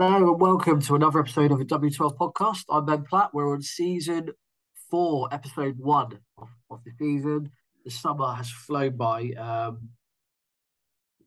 [0.00, 2.62] Hello and welcome to another episode of the W12 podcast.
[2.70, 3.34] I'm Ben Platt.
[3.34, 4.28] We're on season
[4.88, 7.50] four, episode one of, of the season.
[7.84, 9.32] The summer has flown by.
[9.36, 9.88] Um,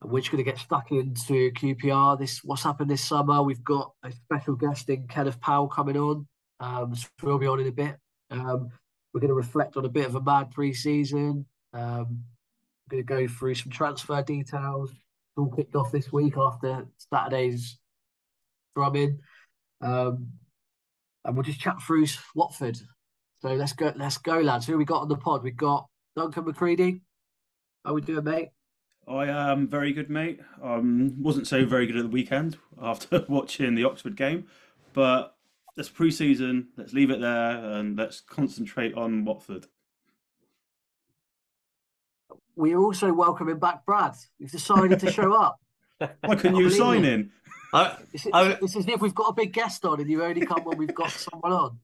[0.01, 2.17] we're just going to get stuck into QPR.
[2.17, 3.43] This what's happened this summer.
[3.43, 6.25] We've got a special guest in Kenneth Paal coming on.
[6.61, 7.97] Um, so we'll be on in a bit.
[8.29, 8.69] Um,
[9.13, 11.45] we're going to reflect on a bit of a mad pre-season.
[11.73, 12.23] Um,
[12.89, 14.91] we're going to go through some transfer details.
[14.91, 17.80] It's all kicked off this week after Saturday's
[18.75, 19.19] drumming.
[19.81, 20.29] Um,
[21.23, 22.05] and we'll just chat through
[22.35, 22.77] Watford.
[23.41, 24.67] So let's go, let's go, lads.
[24.67, 25.43] Who we got on the pod?
[25.43, 27.01] We got Duncan McCready.
[27.83, 28.49] How are we doing, mate?
[29.07, 30.39] I am very good, mate.
[30.61, 34.45] Um, wasn't so very good at the weekend after watching the Oxford game,
[34.93, 35.35] but
[35.75, 36.69] let's pre-season.
[36.77, 39.65] Let's leave it there and let's concentrate on Watford.
[42.55, 44.13] We are also welcoming back Brad.
[44.37, 45.59] You've decided to show up.
[45.97, 47.31] Why couldn't you sign in?
[47.73, 50.23] I, This is, I, this is if we've got a big guest on and you
[50.23, 51.79] only come when we've got someone on.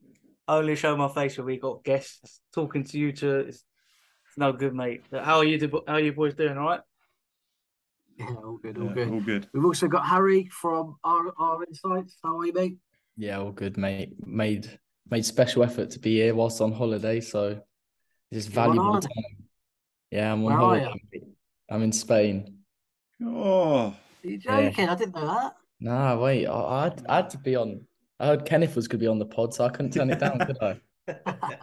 [0.47, 3.11] only show my face when we got guests talking to you.
[3.13, 3.57] To it's,
[4.27, 5.03] it's no good, mate.
[5.11, 5.57] How are you?
[5.57, 6.57] do- How are you boys doing?
[6.57, 6.81] All right?
[8.17, 9.09] Yeah, all good, all Yeah, good.
[9.11, 9.47] all good.
[9.53, 12.17] We've also got Harry from our, our Insights.
[12.23, 12.77] How are you, mate?
[13.15, 14.13] Yeah, all good, mate.
[14.25, 17.61] Made made special effort to be here whilst on holiday, so
[18.31, 19.07] this is You're on valuable holiday?
[19.07, 19.47] time.
[20.11, 21.01] Yeah, I'm on Where are holiday.
[21.69, 22.57] I'm in Spain.
[23.23, 24.89] Oh, Are you joking?
[24.89, 25.53] I didn't know that.
[25.79, 27.81] Nah, wait, I, I, had, I had to be on.
[28.19, 30.19] I heard Kenneth was going to be on the pod, so I couldn't turn it
[30.19, 30.79] down, could I?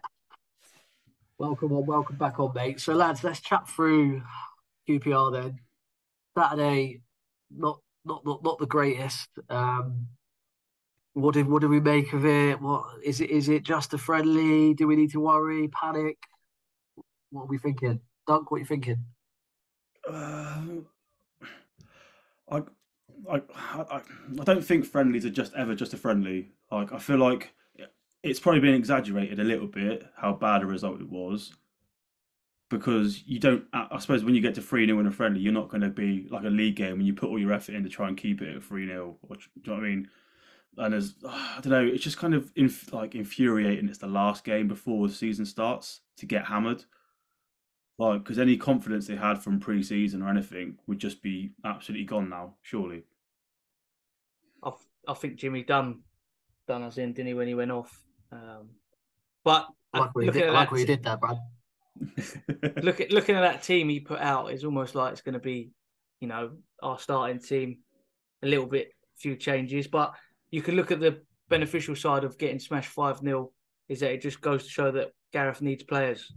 [1.36, 2.80] Welcome on, welcome back on, mate.
[2.80, 4.22] So, lads, let's chat through
[4.88, 5.58] QPR then.
[6.38, 7.00] Saturday,
[7.50, 9.28] not not not not the greatest.
[9.50, 10.06] Um,
[11.14, 12.60] what did what did we make of it?
[12.60, 13.30] What is it?
[13.30, 14.74] Is it just a friendly?
[14.74, 15.68] Do we need to worry?
[15.68, 16.18] Panic?
[17.30, 18.00] What are we thinking?
[18.28, 19.04] Dunk, what are you thinking?
[20.08, 20.62] uh,
[22.50, 22.62] I,
[23.30, 24.00] I, I,
[24.40, 26.50] I don't think friendlies are just ever just a friendly.
[26.70, 27.54] Like I feel like
[28.24, 31.54] it's probably been exaggerated a little bit how bad a result it was.
[32.70, 35.52] Because you don't, I suppose, when you get to 3 0 in a friendly, you're
[35.52, 37.84] not going to be like a league game when you put all your effort in
[37.84, 39.18] to try and keep it at 3 0.
[39.28, 40.08] Do you know what I mean?
[40.78, 43.88] And as I don't know, it's just kind of inf- like infuriating.
[43.88, 46.84] It's the last game before the season starts to get hammered.
[47.98, 52.06] Like, because any confidence they had from pre season or anything would just be absolutely
[52.06, 53.04] gone now, surely.
[54.64, 54.72] I,
[55.08, 56.00] I think Jimmy done
[56.66, 58.00] done us in, didn't he, when he went off?
[58.32, 58.70] Um,
[59.44, 61.38] but I like what you did, I at like that what you did there, Brad.
[62.82, 65.38] look at looking at that team he put out is almost like it's going to
[65.38, 65.70] be,
[66.20, 66.52] you know,
[66.82, 67.78] our starting team.
[68.42, 70.12] A little bit, few changes, but
[70.50, 73.50] you can look at the beneficial side of getting smashed five 0
[73.88, 76.30] is that it just goes to show that Gareth needs players.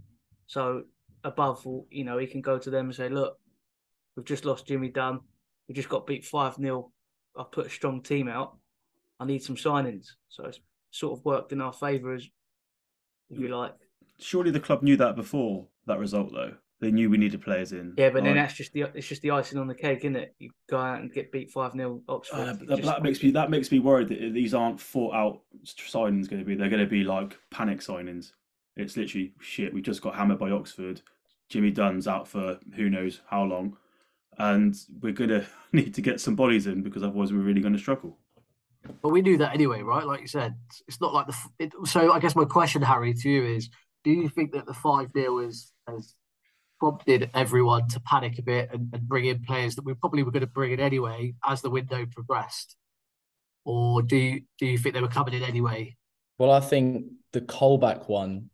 [0.46, 0.84] So
[1.22, 3.38] above, you know, he can go to them and say, "Look,
[4.16, 5.20] we've just lost Jimmy Dunn.
[5.68, 6.90] We just got beat five 0
[7.38, 8.56] I've put a strong team out.
[9.20, 12.28] I need some signings." So it's sort of worked in our favour, as
[13.30, 13.74] if you like.
[14.18, 16.54] surely the club knew that before that result, though.
[16.80, 17.94] They knew we needed players in.
[17.96, 20.14] Yeah, but then Like, that's just the it's just the icing on the cake, isn't
[20.16, 20.34] it?
[20.38, 22.36] You go out and get beat five 0 Oxford.
[22.36, 25.40] Uh, that, just- that makes me that makes me worried that these aren't thought out
[25.64, 26.28] signings.
[26.30, 28.32] Going to be they're going to be like panic signings.
[28.76, 29.74] It's literally shit.
[29.74, 31.02] We just got hammered by Oxford.
[31.48, 33.76] Jimmy Dunn's out for who knows how long,
[34.38, 37.78] and we're gonna need to get some bodies in because otherwise we're really going to
[37.78, 38.18] struggle.
[39.02, 40.06] But we knew that anyway, right?
[40.06, 40.54] Like you said,
[40.86, 41.36] it's not like the.
[41.58, 43.68] It, so I guess my question, Harry, to you is:
[44.04, 46.14] Do you think that the five 0 has has
[46.78, 50.30] prompted everyone to panic a bit and, and bring in players that we probably were
[50.30, 52.76] going to bring in anyway as the window progressed,
[53.64, 55.96] or do you, do you think they were coming in anyway?
[56.38, 58.50] Well, I think the Colback one.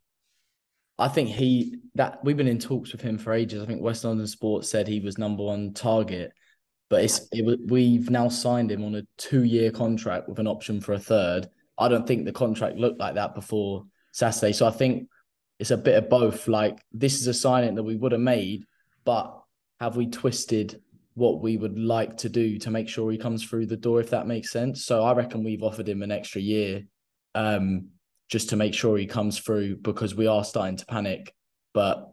[0.97, 3.61] I think he that we've been in talks with him for ages.
[3.61, 6.31] I think West London Sports said he was number one target
[6.89, 10.93] but it's it, we've now signed him on a two-year contract with an option for
[10.93, 11.47] a third.
[11.77, 15.09] I don't think the contract looked like that before Saturday, so I think
[15.59, 16.47] it's a bit of both.
[16.47, 18.65] Like this is a signing that we would have made,
[19.03, 19.41] but
[19.79, 20.81] have we twisted
[21.15, 24.11] what we would like to do to make sure he comes through the door, if
[24.11, 24.85] that makes sense?
[24.85, 26.83] So I reckon we've offered him an extra year,
[27.33, 27.89] um,
[28.27, 31.33] just to make sure he comes through because we are starting to panic.
[31.73, 32.11] But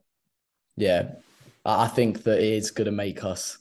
[0.77, 1.13] yeah,
[1.65, 3.59] I think that it is going to make us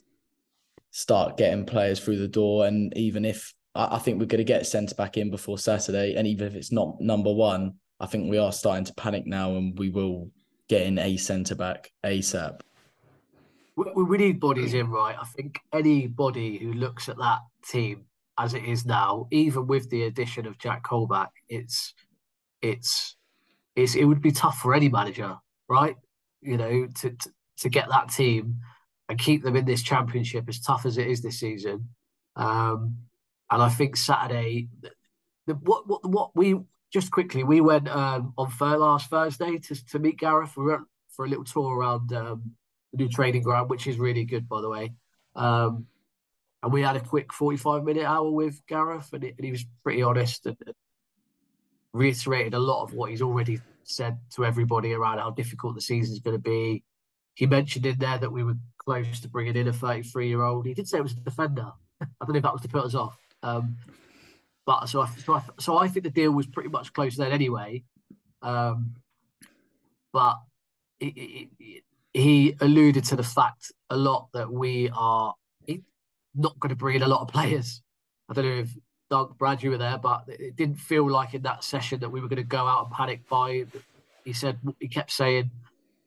[0.92, 2.68] start getting players through the door.
[2.68, 6.27] And even if I, think we're going to get centre back in before Saturday, and
[6.27, 9.77] even if it's not number one, I think we are starting to panic now, and
[9.77, 10.30] we will
[10.68, 12.62] get in a centre back ASAP.
[13.75, 15.15] We, we need bodies in, right?
[15.19, 17.39] I think anybody who looks at that
[17.69, 18.06] team
[18.38, 21.94] as it is now, even with the addition of Jack Colback, it's
[22.61, 23.15] it's
[23.75, 25.37] it's it would be tough for any manager,
[25.67, 25.95] right?
[26.41, 28.57] You know, to to, to get that team
[29.09, 31.89] and keep them in this championship as tough as it is this season.
[32.35, 32.97] Um,
[33.49, 34.69] and I think Saturday,
[35.47, 36.55] the, what what what we
[36.93, 40.55] just quickly we went um, on fur last Thursday to to meet Gareth.
[40.55, 42.51] We went for a little tour around um,
[42.93, 44.93] the new training ground, which is really good, by the way.
[45.35, 45.85] Um,
[46.63, 49.65] and we had a quick forty-five minute hour with Gareth, and, it, and he was
[49.83, 50.57] pretty honest and
[51.93, 56.13] reiterated a lot of what he's already said to everybody around how difficult the season
[56.13, 56.83] is going to be.
[57.35, 60.65] He mentioned in there that we were close to bringing in a 33 year old.
[60.65, 61.71] He did say it was a defender.
[62.01, 63.17] I don't know if that was to put us off.
[63.43, 63.77] Um,
[64.65, 67.31] but so I, so I, so I think the deal was pretty much close then
[67.31, 67.83] anyway.
[68.41, 68.95] Um,
[70.13, 70.37] but
[70.99, 75.33] he, alluded to the fact a lot that we are
[76.35, 77.81] not going to bring in a lot of players.
[78.29, 78.69] I don't know if
[79.11, 82.21] Doug, Brad, you were there, but it didn't feel like in that session that we
[82.21, 83.65] were going to go out and panic buy.
[84.23, 85.51] He said he kept saying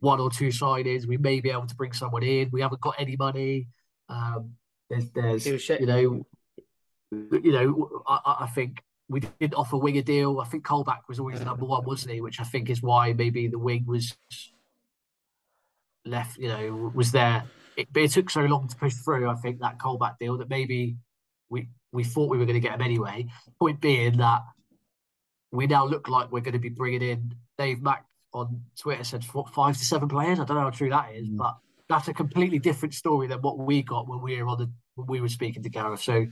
[0.01, 1.07] one or two signings.
[1.07, 2.49] We may be able to bring someone in.
[2.51, 3.69] We haven't got any money.
[4.09, 4.55] Um,
[4.89, 6.27] there's, there's you know,
[7.11, 10.41] you know, I, I, think we didn't offer Wing a deal.
[10.41, 12.23] I think Colback was always the number one, wasn't he?
[12.23, 14.17] Which I think is why maybe the Wing was
[16.07, 17.45] left, you know, was there.
[17.77, 19.29] It, but it took so long to push through.
[19.29, 20.97] I think that Colback deal that maybe
[21.51, 23.27] we we thought we were going to get him anyway.
[23.59, 24.43] Point being that
[25.53, 29.25] we now look like we're going to be bringing in Dave Mack on Twitter said
[29.25, 30.41] five to seven players.
[30.41, 31.37] I don't know how true that is, mm.
[31.37, 31.57] but
[31.89, 35.07] that's a completely different story than what we got when we were on the when
[35.07, 36.03] we were speaking to Gareth.
[36.03, 36.27] So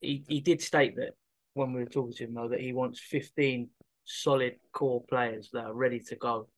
[0.00, 1.14] he, he did state that
[1.54, 3.68] when we were talking to him though that he wants 15
[4.04, 6.48] solid core players that are ready to go.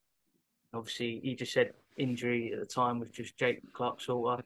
[0.75, 4.43] Obviously, he just said injury at the time was just Jake Clarke-Salter.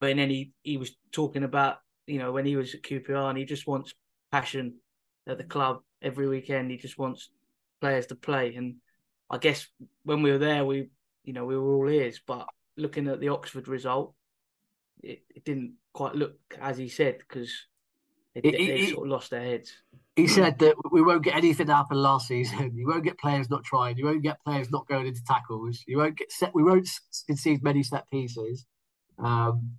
[0.00, 1.78] But then he, he was talking about,
[2.10, 3.94] you know, when he was at QPR and he just wants
[4.32, 4.74] passion
[5.28, 6.70] at the club every weekend.
[6.70, 7.30] He just wants
[7.80, 8.54] players to play.
[8.56, 8.76] And
[9.30, 9.68] I guess
[10.02, 10.88] when we were there, we
[11.24, 12.20] you know we were all ears.
[12.26, 12.46] But
[12.76, 14.14] looking at the Oxford result,
[15.02, 17.52] it, it didn't quite look as he said because
[18.34, 19.72] they, they sort of lost their heads.
[20.16, 22.72] He said that we won't get anything that happened last season.
[22.74, 23.96] You won't get players not trying.
[23.96, 25.82] You won't get players not going into tackles.
[25.86, 26.54] You won't get set.
[26.54, 26.88] We won't
[27.26, 28.66] concede many set pieces.
[29.18, 29.76] Um,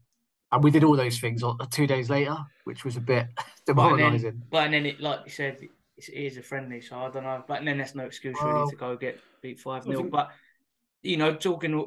[0.51, 3.27] and we did all those things on, two days later, which was a bit
[3.65, 4.41] demoralising.
[4.49, 5.57] But, and then, it, like you said,
[5.97, 7.43] it is a friendly, so I don't know.
[7.47, 10.31] But then that's no excuse really to go get beat five 0 But
[11.03, 11.83] you know, talking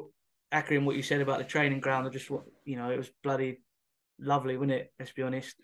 [0.51, 3.61] Akram, what you said about the training ground, I just you know, it was bloody
[4.19, 4.93] lovely, wasn't it?
[4.99, 5.55] Let's be honest.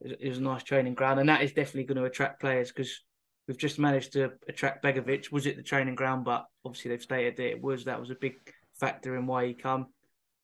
[0.00, 2.40] It was, it was a nice training ground, and that is definitely going to attract
[2.40, 3.02] players because
[3.46, 5.32] we've just managed to attract Begovic.
[5.32, 6.24] Was it the training ground?
[6.24, 7.84] But obviously they've stated that it was.
[7.84, 8.34] That was a big
[8.78, 9.86] factor in why he come.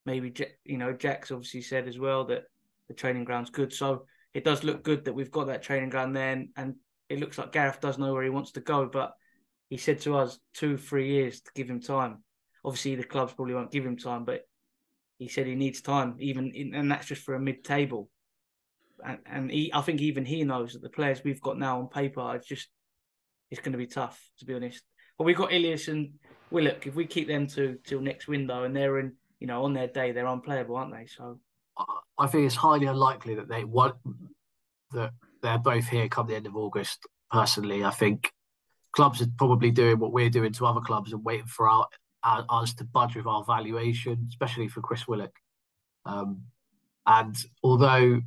[0.06, 0.34] Maybe
[0.64, 2.44] you know, Jack's obviously said as well that
[2.88, 3.72] the training ground's good.
[3.72, 6.74] So it does look good that we've got that training ground there, and, and
[7.08, 9.12] it looks like Gareth does know where he wants to go, but
[9.70, 12.22] he said to us two, three years to give him time.
[12.64, 14.42] Obviously, the clubs probably won't give him time, but
[15.18, 18.10] he said he needs time, even in, and that's just for a mid-table.
[19.04, 21.88] And, and he, I think even he knows that the players we've got now on
[21.88, 22.68] paper it's just
[23.50, 24.82] it's going to be tough to be honest.
[25.18, 26.14] But we've got Ilias and
[26.50, 26.86] Willock.
[26.86, 29.12] If we keep them to till next window and they're in,
[29.44, 31.04] you know, on their day, they're unplayable, aren't they?
[31.04, 31.38] So
[32.16, 33.94] I think it's highly unlikely that they want
[34.92, 35.10] that
[35.42, 37.06] they're both here come the end of August.
[37.30, 38.32] Personally, I think
[38.92, 41.86] clubs are probably doing what we're doing to other clubs and waiting for our
[42.24, 45.36] us to budge with our valuation, especially for Chris Willock.
[46.06, 46.44] Um,
[47.06, 48.22] and although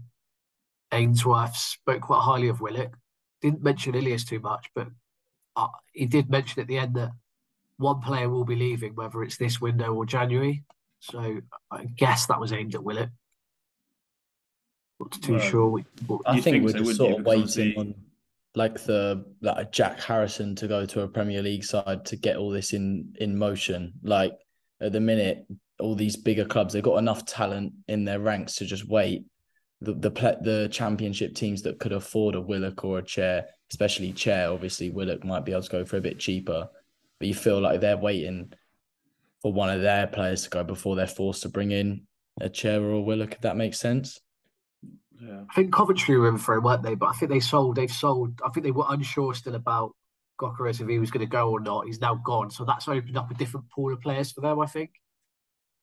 [0.91, 2.95] Ainsworth spoke quite highly of Willock,
[3.41, 4.89] didn't mention Ilias too much, but
[5.55, 7.09] uh, he did mention at the end that
[7.77, 10.63] one player will be leaving, whether it's this window or January.
[10.99, 11.39] So
[11.71, 13.09] I guess that was aimed at Willock.
[14.99, 15.67] Not too Well, sure.
[15.69, 15.85] We,
[16.25, 17.95] I think, think we're so, just sort of waiting obviously- on
[18.55, 22.49] like the like Jack Harrison to go to a Premier League side to get all
[22.49, 23.93] this in in motion.
[24.01, 24.33] Like
[24.81, 25.45] at the minute,
[25.79, 29.25] all these bigger clubs they've got enough talent in their ranks to just wait.
[29.81, 30.09] The the
[30.41, 35.23] the championship teams that could afford a Willock or a Chair, especially Chair, obviously Willock
[35.23, 36.67] might be able to go for a bit cheaper,
[37.19, 38.51] but you feel like they're waiting
[39.41, 42.01] for one of their players to go before they're forced to bring in
[42.41, 43.33] a Chair or a Willock.
[43.33, 44.19] If that makes sense.
[45.21, 45.43] Yeah.
[45.49, 46.95] I think Coventry were in for him, weren't they?
[46.95, 47.75] But I think they sold.
[47.75, 48.39] They've sold.
[48.45, 49.95] I think they were unsure still about
[50.39, 51.87] Gyökeres if he was going to go or not.
[51.87, 54.59] He's now gone, so that's opened up a different pool of players for them.
[54.59, 54.91] I think.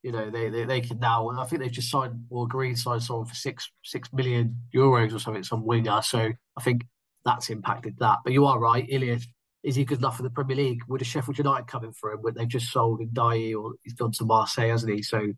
[0.02, 1.30] You know, they they, they can now.
[1.30, 5.18] I think they've just signed or agreed signed someone for six six million euros or
[5.18, 6.02] something, some winger.
[6.02, 6.86] So I think
[7.24, 8.18] that's impacted that.
[8.22, 9.26] But you are right, Ilias.
[9.64, 10.82] Is he good enough for the Premier League?
[10.88, 12.20] Would a Sheffield United coming for him?
[12.22, 15.02] But they've just sold Ndiaye or he's gone to Marseille, hasn't he?
[15.02, 15.32] So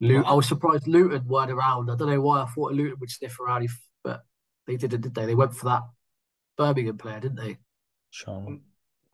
[0.00, 1.90] Lu- I was surprised Luton weren't around.
[1.90, 4.22] I don't know why I thought Luton would sniff around, if, but
[4.66, 5.26] they didn't, did they?
[5.26, 5.82] They went for that
[6.58, 7.56] Birmingham player, didn't they?
[8.10, 8.46] Sean.
[8.46, 8.60] Um,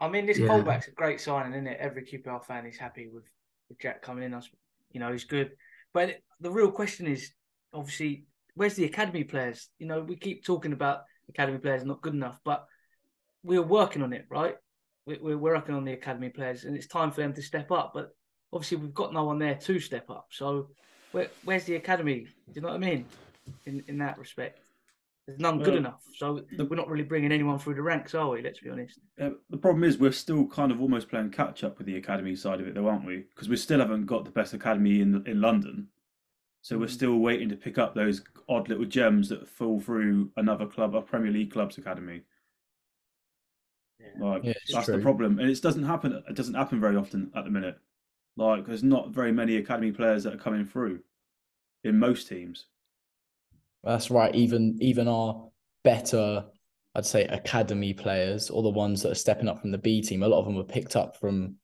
[0.00, 0.48] I mean, this Yeah.
[0.48, 1.78] fullback's a great signing, isn't it?
[1.78, 3.24] Every QPR fan is happy with,
[3.68, 4.34] with Jack coming in.
[4.34, 4.48] Us,
[4.92, 5.52] you know, he's good.
[5.92, 7.30] But the real question is,
[7.72, 8.24] obviously,
[8.54, 9.68] where's the academy players?
[9.78, 12.66] You know, we keep talking about academy players not good enough, but
[13.42, 14.56] we're working on it, right?
[15.06, 17.92] We- We're working on the academy players, and it's time for them to step up.
[17.94, 18.14] But
[18.52, 20.28] obviously, we've got no one there to step up.
[20.30, 20.70] So,
[21.11, 22.20] where, where's the academy?
[22.20, 23.04] Do you know what I mean?
[23.66, 24.61] In in that respect,
[25.26, 26.04] there's none good Well, enough.
[26.16, 28.42] So we're not really bringing anyone through the ranks, are we?
[28.42, 29.00] Let's be honest.
[29.20, 32.37] Uh, the problem is we're still kind of almost playing catch up with the academy
[32.37, 33.25] side of it, though, aren't we?
[33.34, 35.88] Because we still haven't got the best academy in in London,
[36.61, 40.66] so we're still waiting to pick up those odd little gems that fall through another
[40.66, 42.22] club, a Premier League club's academy.
[44.18, 46.23] Like Yeah, that's the problem, and it doesn't happen.
[46.28, 47.78] It doesn't happen very often at the minute.
[48.37, 51.00] Like there's not very many academy players that are coming through
[51.85, 52.66] in most teams.
[53.85, 54.35] That's right.
[54.35, 55.49] Even even our
[55.85, 56.44] better,
[56.94, 60.23] I'd say, academy players, or the ones that are stepping up from the B team,
[60.23, 61.56] a lot of them were picked up from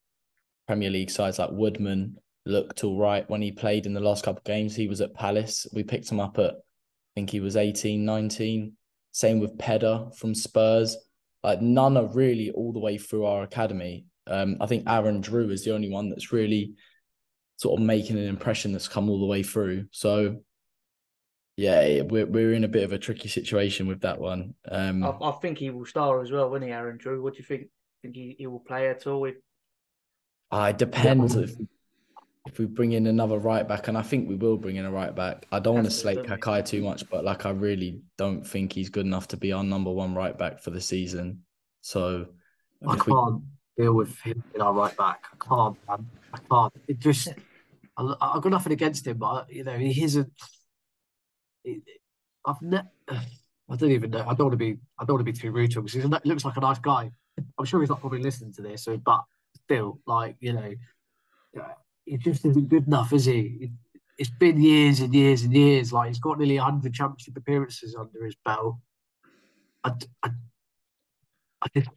[0.66, 2.16] Premier League sides like Woodman.
[2.44, 4.74] Looked all right when he played in the last couple of games.
[4.74, 5.66] He was at Palace.
[5.72, 8.72] We picked him up at, I think he was 18, 19.
[9.12, 10.96] Same with Pedder from Spurs.
[11.42, 14.06] Like none are really all the way through our academy.
[14.26, 16.74] Um, I think Aaron Drewe is the only one that's really
[17.56, 19.86] sort of making an impression that's come all the way through.
[19.90, 20.38] So
[21.56, 24.54] yeah, we're we're in a bit of a tricky situation with that one.
[24.70, 27.20] Um, I, I think he will star as well, won't he, Aaron Drewe?
[27.20, 27.68] What do you think?
[28.02, 29.20] Think he, he will play at all?
[29.20, 29.36] With
[30.52, 31.50] uh, it depends if
[32.48, 34.90] if we bring in another right back, and I think we will bring in a
[34.90, 35.46] right back.
[35.52, 36.40] I don't want to slate doesn't?
[36.40, 39.62] Kakay too much, but like I really don't think he's good enough to be our
[39.62, 41.42] number one right back for the season.
[41.82, 42.26] So
[42.86, 43.42] I can't
[43.76, 45.24] deal with him in our right back.
[45.32, 46.06] I can't, man.
[46.32, 46.72] I can't.
[46.88, 47.28] It just,
[47.96, 50.32] I, I've got nothing against him, but you know, he isn't.
[51.64, 51.82] He,
[52.46, 54.20] I've ne- I don't even know.
[54.26, 54.78] I don't want to be.
[54.98, 56.78] I don't want to be too rude to him because he looks like a nice
[56.78, 57.10] guy.
[57.58, 59.22] I'm sure he's not probably listening to this, so, but
[59.64, 60.72] still, like you know,
[62.08, 63.58] he just isn't good enough, is he?
[63.60, 63.70] It,
[64.18, 65.92] it's been years and years and years.
[65.92, 68.76] Like he's got nearly 100 championship appearances under his belt.
[69.84, 70.30] I, I,
[71.62, 71.90] I just,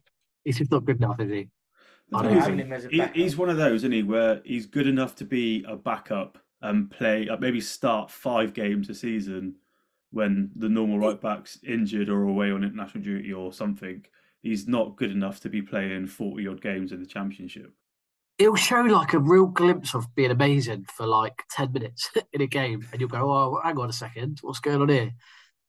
[0.44, 1.48] he's just not good enough, is he?
[2.10, 2.38] The I thing know.
[2.38, 4.86] is, having him as a he- he's one of those, isn't he, where he's good
[4.86, 9.56] enough to be a backup and play, uh, maybe start five games a season
[10.12, 14.04] when the normal right back's injured or away on international duty or something.
[14.42, 17.72] He's not good enough to be playing 40 odd games in the championship.
[18.42, 22.46] It'll show like a real glimpse of being amazing for like 10 minutes in a
[22.46, 25.12] game, and you'll go, Oh, hang on a second, what's going on here?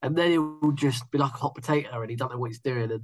[0.02, 2.60] And then he'll just be like a hot potato and he don't know what he's
[2.60, 2.90] doing.
[2.90, 3.02] And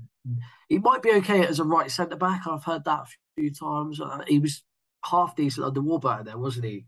[0.69, 2.47] he might be okay as a right centre back.
[2.47, 3.07] I've heard that a
[3.39, 4.01] few times.
[4.29, 4.63] He was
[5.03, 6.85] half decent under Warburton there, wasn't he?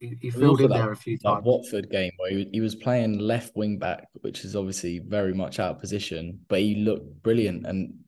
[0.00, 1.44] He, he filled in that- there a few that times.
[1.44, 5.58] Watford game where he, he was playing left wing back, which is obviously very much
[5.58, 7.66] out of position, but he looked brilliant.
[7.66, 8.03] And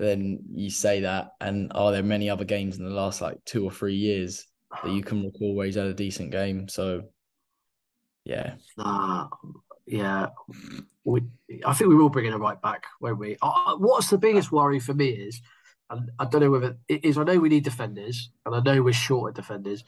[0.00, 3.64] then you say that, and are there many other games in the last like two
[3.64, 4.46] or three years
[4.82, 6.68] that you can recall where he's had a decent game?
[6.68, 7.02] So,
[8.24, 9.28] yeah, Nah,
[9.86, 10.28] yeah.
[11.04, 11.22] We,
[11.64, 13.36] I think we will bring in a right back, won't we?
[13.42, 15.40] Uh, what's the biggest worry for me is,
[15.88, 18.82] and I don't know whether it is, I know we need defenders, and I know
[18.82, 19.84] we're short of defenders,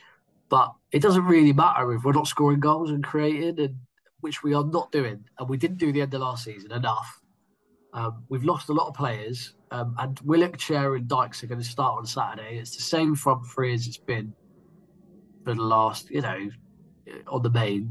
[0.49, 3.76] but it doesn't really matter if we're not scoring goals and creating, and
[4.21, 7.21] which we are not doing, and we didn't do the end of last season enough.
[7.92, 11.61] Um, we've lost a lot of players, Um, and Willock, Chair, and Dykes are going
[11.61, 12.59] to start on Saturday.
[12.59, 14.35] It's the same front three as it's been
[15.45, 16.50] for the last, you know,
[17.26, 17.91] on the main.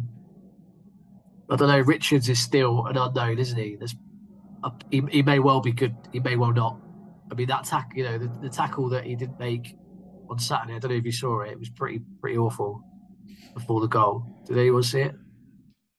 [1.50, 1.80] I don't know.
[1.80, 3.76] Richards is still an unknown, isn't he?
[3.78, 3.96] There's,
[4.64, 5.96] uh, he, he may well be good.
[6.14, 6.80] He may well not.
[7.32, 9.76] I mean, that tack, you know, the, the tackle that he didn't make
[10.30, 10.76] on Saturday.
[10.76, 11.52] I don't know if you saw it.
[11.52, 12.82] It was pretty pretty awful
[13.56, 14.24] before the goal.
[14.46, 15.16] Did anyone see it?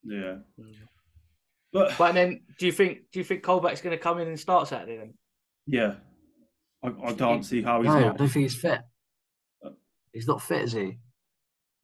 [0.04, 0.36] Yeah.
[1.72, 4.38] But But then, do you think do you think Colback's going to come in and
[4.38, 5.14] start Saturday then?
[5.66, 5.94] Yeah,
[6.82, 8.80] I, I can't see how he's no, I don't think he's fit.
[9.64, 9.70] Uh,
[10.12, 10.98] He's not fit, is he?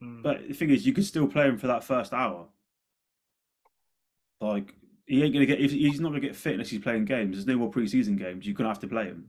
[0.03, 0.23] Mm.
[0.23, 2.47] But the thing is, you could still play him for that first hour.
[4.41, 4.75] Like
[5.07, 7.37] he ain't gonna get if he's not gonna get fit unless he's playing games.
[7.37, 8.47] There's no more preseason games.
[8.47, 9.29] You're gonna have to play him,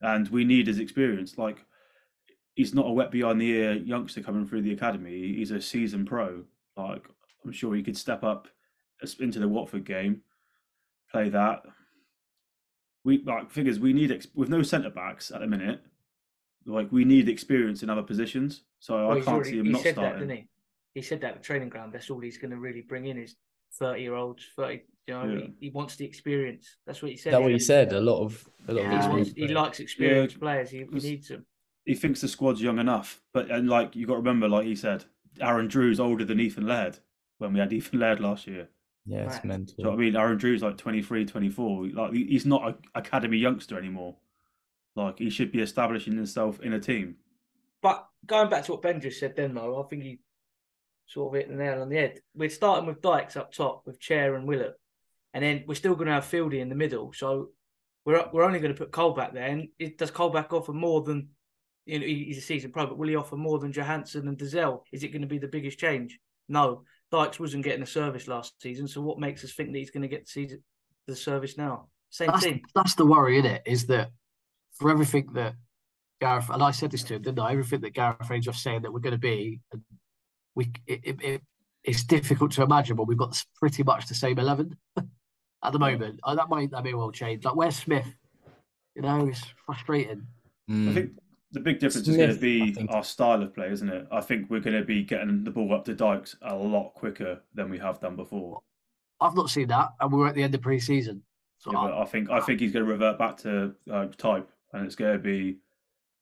[0.00, 1.38] and we need his experience.
[1.38, 1.64] Like
[2.54, 5.34] he's not a wet behind the ear youngster coming through the academy.
[5.36, 6.44] He's a seasoned pro.
[6.76, 7.04] Like
[7.44, 8.48] I'm sure he could step up
[9.20, 10.22] into the Watford game,
[11.10, 11.62] play that.
[13.04, 15.80] We like figures we need ex- with no centre backs at the minute.
[16.66, 19.72] Like we need experience in other positions, so Well, I can't already- see him he
[19.72, 20.12] not said starting.
[20.20, 20.48] that, didn't he?
[20.94, 21.92] He said that at the training ground.
[21.92, 23.36] That's all he's going to really bring in is
[23.72, 24.44] thirty year olds.
[24.56, 25.38] Thirty, you know, Yeah.
[25.58, 26.76] he, he wants the experience.
[26.86, 27.30] That's what he said.
[27.30, 27.92] Is that what he said?
[27.94, 30.70] A lot of a lot Yeah, He, of wants, he likes experienced players.
[30.70, 31.46] He, he needs them.
[31.86, 33.22] he thinks the squad's young enough.
[33.32, 35.04] But and like you got to remember, like he said,
[35.40, 36.98] Aaron Drewe's older than Ethan Laird
[37.38, 38.68] when we had Ethan Laird last year.
[39.06, 39.44] Yeah, it's Right.
[39.46, 39.74] mental.
[39.76, 40.16] Do you know I mean?
[40.16, 41.88] Aaron Drewe's like 23, 24.
[41.88, 44.16] Like he's not an academy youngster anymore.
[44.96, 47.16] Like he should be establishing himself in a team.
[47.82, 50.20] But going back to what Ben just said, then though, I think he
[51.06, 52.20] sort of hit the nail on the head.
[52.34, 54.74] We're starting with Dykes up top with Chair and Willock,
[55.32, 57.12] and then we're still going to have Fieldy in the middle.
[57.12, 57.50] So
[58.04, 59.46] we're we're only going to put Colback there.
[59.46, 61.28] And it, does Colback offer more than
[61.86, 62.06] you know?
[62.06, 64.82] He's a season pro, but will he offer more than Johansen and Dozzell?
[64.92, 66.18] Is it going to be the biggest change?
[66.48, 68.86] No, Dykes wasn't getting the service last season.
[68.86, 70.62] So what makes us think that he's going to get the season
[71.06, 71.88] the service now?
[72.10, 72.60] Same That's team.
[72.74, 73.62] that's the worry in it.
[73.66, 74.10] Is that
[74.74, 75.54] for everything that
[76.20, 77.52] Gareth and I said this to him, didn't I?
[77.52, 79.60] Everything that Gareth Range was saying that we're going to be,
[80.54, 81.42] we it, it, it
[81.82, 86.20] it's difficult to imagine, but we've got pretty much the same eleven at the moment.
[86.24, 87.44] Uh, that might that may well change.
[87.44, 88.06] Like where's Smith?
[88.94, 90.26] You know, it's frustrating.
[90.68, 90.94] I Mm.
[90.94, 91.10] think
[91.52, 94.06] the big difference is going to be our style of play, isn't it?
[94.12, 97.40] I think we're going to be getting the ball up to Dykes a lot quicker
[97.54, 98.60] than we have done before.
[99.20, 101.22] I've not seen that, and we're at the end of pre-season.
[101.58, 104.06] So Yeah, but I- I think I think he's going to revert back to uh,
[104.16, 105.58] type, and it's going to be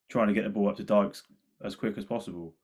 [0.09, 1.23] trying to get the ball up to Dykes
[1.63, 2.55] as quick as possible.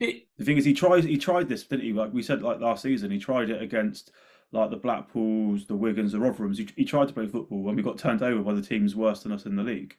[0.00, 1.92] It- The thing is, he tried he tried this, didn't he?
[1.92, 4.12] Like we said, like last season, he tried it against
[4.52, 6.58] like the Blackpools, the Wigans, the Rotherhams.
[6.58, 9.22] He, he tried to play football, and we got turned over by the teams worse
[9.22, 9.96] than us in the league.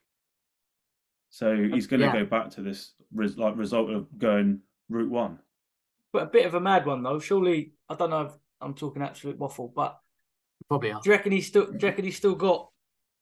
[1.33, 2.13] So he's going to Yeah.
[2.19, 5.39] go back to this res, like result of going route one.
[6.11, 7.17] But a bit of a mad one though.
[7.17, 9.99] Surely I don't know if I'm talking absolute waffle, but
[10.67, 11.01] probably are.
[11.01, 11.65] Do you reckon he's still?
[11.65, 12.69] Do you reckon he's still got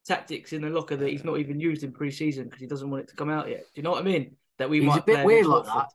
[0.06, 3.04] tactics in the locker that he's not even used in pre-season because he doesn't want
[3.04, 3.60] it to come out yet?
[3.62, 4.36] Do you know what I mean?
[4.58, 5.88] That we He's might a bit weird like that.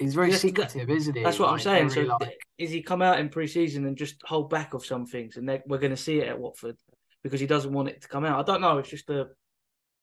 [0.00, 1.22] He's very Yes, that- secretive, isn't he?
[1.22, 1.90] That's what I'm saying.
[1.90, 5.06] very, So like- is he come out in pre-season and just hold back of some
[5.06, 6.76] things, and we're going to see it at Watford
[7.22, 8.40] because he doesn't want it to come out?
[8.40, 8.78] I don't know.
[8.78, 9.28] It's just a,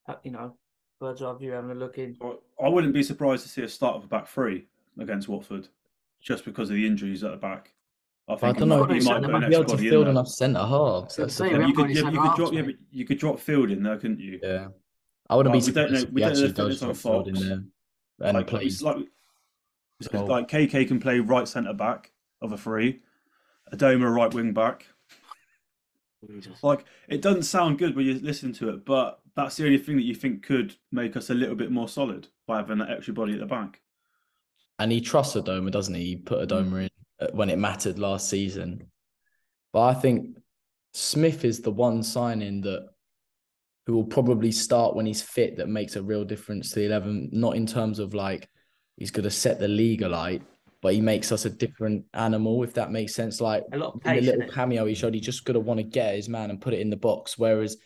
[0.08, 0.58] a- you know,
[0.99, 2.17] bird's eye view having a look in.
[2.63, 4.67] I wouldn't be surprised to see a start of a back three
[4.99, 5.67] against Watford,
[6.21, 7.73] just because of the injuries at the back.
[8.29, 9.65] I But I don't know he if might he's put going an to be able
[9.65, 10.12] to field there.
[10.12, 11.15] enough centre halves.
[11.15, 11.60] That's the gonna say, thing.
[11.62, 13.97] we You could, yeah, you could drop, yeah, but you could drop field in there,
[13.97, 14.39] couldn't you?
[14.43, 14.67] Yeah,
[15.29, 16.83] I wouldn't be Like, we don't know- if we don't know actually the fitness does
[16.83, 17.63] on drop field in there
[18.27, 18.81] and like, plays.
[18.81, 18.97] like,
[20.01, 20.27] so, goal.
[20.27, 23.01] like KK can play right centre back of a three,
[23.73, 24.88] Adomah right wing back.
[26.27, 26.62] Jesus.
[26.63, 29.95] Like it doesn't sound good when you listen to it, but that's the only thing
[29.97, 33.13] that you think could make us a little bit more solid by having that extra
[33.13, 33.80] body at the back.
[34.80, 36.04] And he trusts a Adomah, doesn't he?
[36.04, 36.89] He put a Adomah in
[37.21, 38.89] uh, when it mattered last season.
[39.71, 40.38] But I think
[40.93, 42.88] Smith is the one signing that
[43.86, 47.30] who will probably start when he's fit that makes a real difference to the 11,
[47.32, 48.50] not in terms of like
[48.97, 50.41] he's going to set the league alight,
[50.82, 53.39] but he makes us a different animal, if that makes sense.
[53.39, 55.84] Like A lot of in the little cameo he showed, he just gonna want to
[55.84, 57.38] get his man and put it in the box.
[57.38, 57.78] Whereas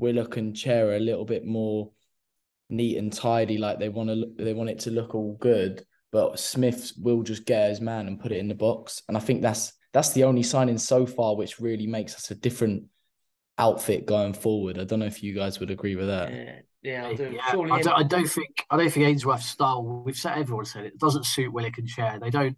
[0.00, 1.90] Willock and Chair are a little bit more
[2.68, 5.84] neat and tidy, like they want to they want it to look all good.
[6.12, 9.02] But Smith will just get his man and put it in the box.
[9.08, 12.34] And I think that's that's the only signing so far which really makes us a
[12.34, 12.84] different
[13.58, 14.78] outfit going forward.
[14.78, 16.32] I don't know if you guys would agree with that.
[16.32, 17.30] Yeah, yeah, I do.
[17.30, 20.02] yeah I, don't, I don't think I don't think Ainsworth's style.
[20.04, 22.18] We've said everyone said it, it doesn't suit Willock and Chair.
[22.20, 22.56] They don't.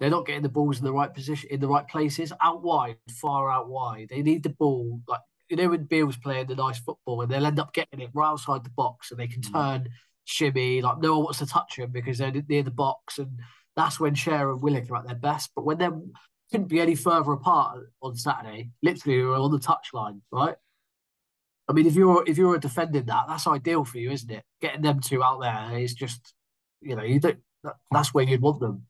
[0.00, 2.96] They're not getting the balls in the right position, in the right places, out wide,
[3.08, 4.08] far out wide.
[4.10, 5.20] They need the ball like
[5.52, 8.30] you know when Beale's playing the nice football, and they'll end up getting it right
[8.30, 9.52] outside the box, and they can Mm.
[9.52, 9.88] turn,
[10.24, 13.38] shimmy, like no one wants to touch them because they're near the box, and
[13.76, 15.50] that's when Chair and Willock are at their best.
[15.54, 15.90] But when they
[16.50, 20.56] couldn't be any further apart on Saturday, literally we were on the touchline, right?
[21.68, 24.44] I mean, if you're if you're defending that, that's ideal for you, isn't it?
[24.62, 26.32] Getting them two out there is just,
[26.80, 27.40] you know, you don't.
[27.62, 28.86] That, that's where you'd want them.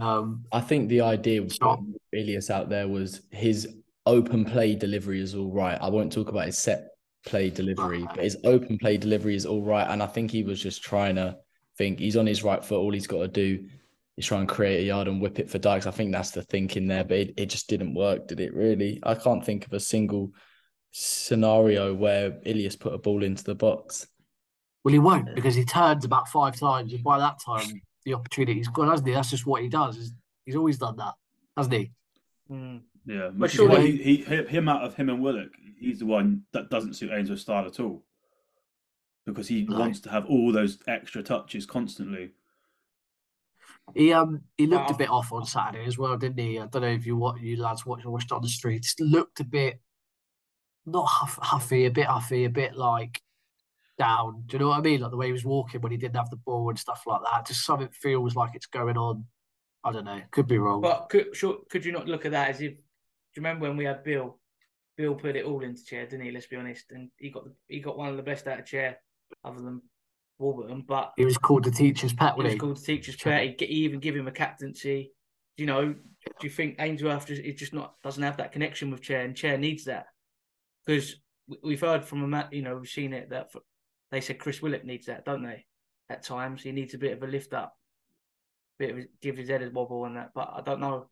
[0.00, 1.58] Um, I think the idea with.
[2.14, 3.68] Ilias out there was his
[4.06, 5.78] open play delivery is all right.
[5.80, 6.88] I won't talk about his set
[7.24, 9.88] play delivery, but his open play delivery is all right.
[9.88, 11.36] And I think he was just trying to
[11.78, 12.80] think he's on his right foot.
[12.80, 13.66] All he's got to do
[14.16, 15.86] is try and create a yard and whip it for Dykes.
[15.86, 19.00] I think that's the thinking there, but it, it just didn't work, did it really?
[19.04, 20.32] I can't think of a single
[20.90, 24.06] scenario where Ilias put a ball into the box.
[24.84, 28.68] well, he won't because he turns about five times, and by that time the opportunity's
[28.68, 29.14] gone, hasn't he?
[29.14, 29.96] That's just what he does.
[29.96, 30.12] He's,
[30.44, 31.14] he's always done that,
[31.56, 31.92] hasn't he?
[32.50, 32.82] Mm.
[33.04, 35.98] Yeah, But which is surely- why he, he, him out of him and Willock, he's
[35.98, 38.04] the one that doesn't suit Ainsworth's style at all.
[39.26, 39.78] Because he No.
[39.78, 42.32] wants to have all those extra touches constantly.
[43.94, 46.58] He um he looked a bit off on Saturday as well, didn't he?
[46.58, 48.82] I don't know if you what you lads watched watched on the street.
[48.82, 49.80] Just looked a bit
[50.86, 53.20] not huff, huffy, a bit huffy, a bit like
[53.98, 54.44] down.
[54.46, 55.00] Do you know what I mean?
[55.00, 57.20] Like the way he was walking when he didn't have the ball and stuff like
[57.24, 57.46] that.
[57.46, 59.26] Just something feels like it's going on.
[59.84, 60.20] I don't know.
[60.30, 60.80] Could be wrong.
[60.80, 62.74] But could sure, could you not look at that as if?
[63.34, 64.38] Do you remember when we had Beale?
[64.96, 66.32] Beale put it all into chair, didn't he?
[66.32, 68.66] Let's be honest, and he got the, he got one of the best out of
[68.66, 68.98] chair,
[69.42, 69.80] other than
[70.38, 70.84] Warburton.
[70.86, 73.38] But he was called the teacher's pet, he was called the teacher's Chair.
[73.38, 73.60] pet.
[73.60, 75.12] He, he even give him a captaincy.
[75.56, 79.00] You know, do you think Ainsworth just it just not doesn't have that connection with
[79.00, 80.06] Chair, and Chair needs that
[80.84, 81.16] because
[81.62, 83.50] we've heard from a you know we've seen it that
[84.10, 85.64] they said Chris Willock needs that, don't they?
[86.10, 87.76] At times he needs a bit of a lift up,
[88.78, 90.32] bit of a, give his head a wobble and that.
[90.34, 91.06] But I don't know.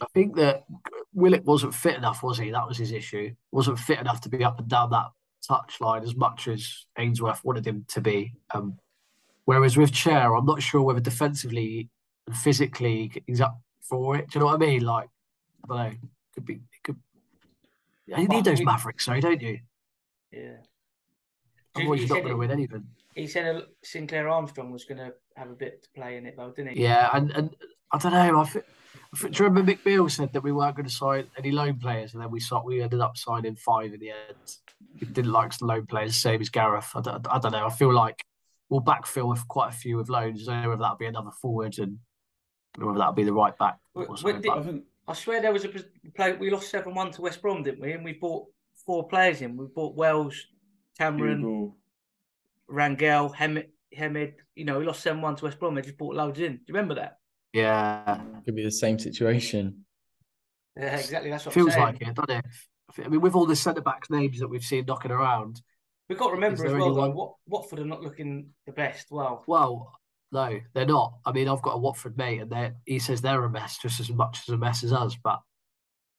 [0.00, 0.64] I think that
[1.12, 2.50] Willock wasn't fit enough, was he?
[2.50, 3.34] That was his issue.
[3.52, 5.06] Wasn't fit enough to be up and down that
[5.48, 8.34] touchline as much as Ainsworth wanted him to be.
[8.54, 8.78] Um,
[9.44, 11.88] whereas with Chair, I'm not sure whether defensively
[12.26, 14.30] and physically he's up for it.
[14.30, 14.82] Do you know what I mean?
[14.82, 15.08] Like,
[15.64, 15.96] I don't know.
[16.34, 16.54] Could be.
[16.54, 16.96] It could.
[18.06, 19.58] You need those Mavericks, though, don't you?
[20.32, 20.56] Yeah.
[21.76, 22.84] Otherwise, He you're not going to win anything.
[23.14, 26.50] He said Sinclair Armstrong was going to have a bit to play in it, though,
[26.50, 26.82] didn't he?
[26.82, 27.56] Yeah, and, and
[27.92, 28.40] I don't know.
[28.40, 28.66] I thi- I thi-
[29.18, 32.14] do you remember Mick Beale said that we weren't going to sign any loan players,
[32.14, 34.56] and then we saw, we ended up signing five in the end.
[34.98, 36.90] He didn't like the loan players, same as Gareth.
[36.94, 37.66] I don't, I don't know.
[37.66, 38.24] I feel like
[38.68, 40.48] we'll backfill with quite a few with loans.
[40.48, 41.98] I don't know whether that'll be another forward and
[42.76, 43.78] I don't know whether that'll be the right back.
[43.94, 45.70] Or when did- I but- I swear there was a
[46.14, 46.34] play.
[46.34, 47.92] We lost seven one to West Brom, didn't we?
[47.92, 48.46] And we bought
[48.86, 49.56] four players in.
[49.56, 50.36] We bought Wells,
[50.96, 51.74] Cameron, Hugo,
[52.70, 53.66] Rangel, Hemed.
[53.92, 54.34] Hemed.
[54.54, 55.74] You know, we lost seven one to West Brom.
[55.74, 56.52] They just bought loads in.
[56.52, 57.18] Do you remember that?
[57.52, 59.84] Yeah, Could be the same situation.
[60.76, 61.30] Yeah, exactly.
[61.30, 62.44] That's what feels I'm like it, doesn't it?
[63.04, 65.60] I mean, with all the centre backs names that we've seen knocking around,
[66.08, 68.72] We've got to remember as there well, though, anyone- what Watford are not looking the
[68.72, 69.06] best.
[69.12, 69.92] Well, Well,
[70.32, 71.14] no, they're not.
[71.24, 74.00] I mean, I've got a Watford mate, and they he says they're a mess, just
[74.00, 75.16] as much as a mess as us.
[75.22, 75.40] But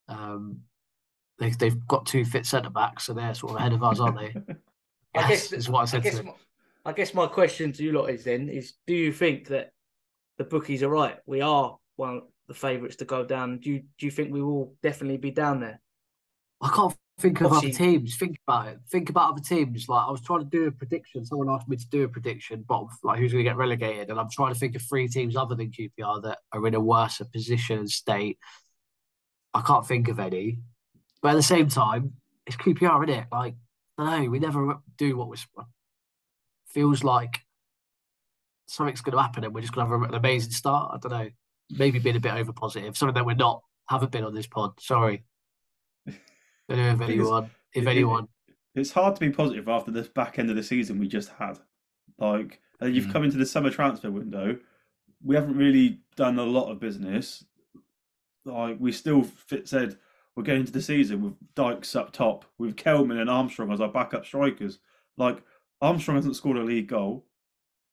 [0.07, 0.61] um,
[1.39, 4.17] they they've got two fit centre backs, so they're sort of ahead of us, aren't
[4.17, 4.33] they?
[5.15, 6.25] I guess is what I I said guess to him.
[6.27, 6.33] my,
[6.85, 9.73] I guess my question to you lot is then is: Do you think that
[10.41, 11.17] the bookies are right?
[11.27, 13.59] We are one of the favourites to go down.
[13.59, 15.79] Do you do you think we will definitely be down there?
[16.59, 18.15] I can't think of other teams.
[18.15, 18.79] Think about it.
[18.89, 19.87] Think about other teams.
[19.87, 21.25] Like I was trying to do a prediction.
[21.25, 24.19] Someone asked me to do a prediction, but like who's going to get relegated, and
[24.19, 27.21] I'm trying to think of three teams other than QPR that are in a worse
[27.31, 28.39] position and state.
[29.53, 30.59] I can't think of any,
[31.21, 32.13] but at the same time,
[32.47, 33.27] it's QPR, isn't it?
[33.31, 33.55] Like
[33.99, 34.29] I don't know.
[34.31, 35.45] We never do what was
[36.73, 37.41] feels like
[38.71, 40.91] something's going to happen, and we're just going to have an amazing start.
[40.93, 41.29] I don't know.
[41.71, 43.61] Maybe being a bit over positive, something that we're not.
[43.89, 44.71] Haven't been on this pod.
[44.79, 45.23] Sorry.
[46.05, 46.17] Don't
[46.77, 48.27] know if anyone, if anyone.
[48.75, 51.59] it's hard to be positive after the back end of the season we just had.
[52.17, 53.13] Like, and you've Mm.
[53.13, 54.57] come into the summer transfer window.
[55.23, 57.43] We haven't really done a lot of business.
[58.45, 59.97] Like, we still fit, said
[60.35, 63.89] we're going into the season with Dykes up top, with Kelman and Armstrong as our
[63.89, 64.79] backup strikers.
[65.17, 65.43] Like,
[65.81, 67.25] Armstrong hasn't scored a league goal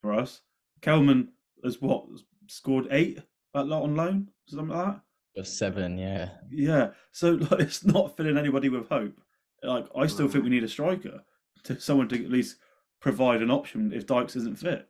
[0.02, 0.42] for us.
[0.80, 1.28] Kelman
[1.64, 2.04] has what
[2.46, 3.18] scored eight
[3.54, 5.00] at lo- on loan, something like that.
[5.36, 6.30] Just seven, yeah.
[6.50, 9.20] Yeah, so like, it's not filling anybody with hope.
[9.62, 11.22] Like I still think we need a striker,
[11.64, 12.56] to someone to at least
[13.00, 14.88] provide an option if Dykes isn't fit.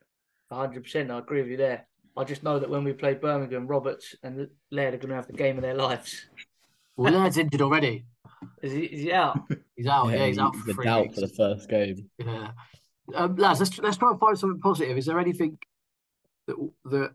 [0.53, 1.11] hundred percent.
[1.11, 1.87] I agree with you there.
[2.17, 5.27] I just know that when we play Birmingham, Roberts and Laird are going to have
[5.29, 6.27] the game of their lives.
[6.97, 8.07] Well, Laird's injured already.
[8.63, 9.39] Is he, is he out?
[9.77, 10.09] He's out.
[10.11, 11.15] Yeah, he's he- out for a three doubt weeks.
[11.15, 12.11] for the first game.
[12.19, 12.51] Yeah.
[13.15, 14.99] Um, lads, let's let's try and find something positive.
[14.99, 15.57] Is there anything
[16.49, 17.13] that that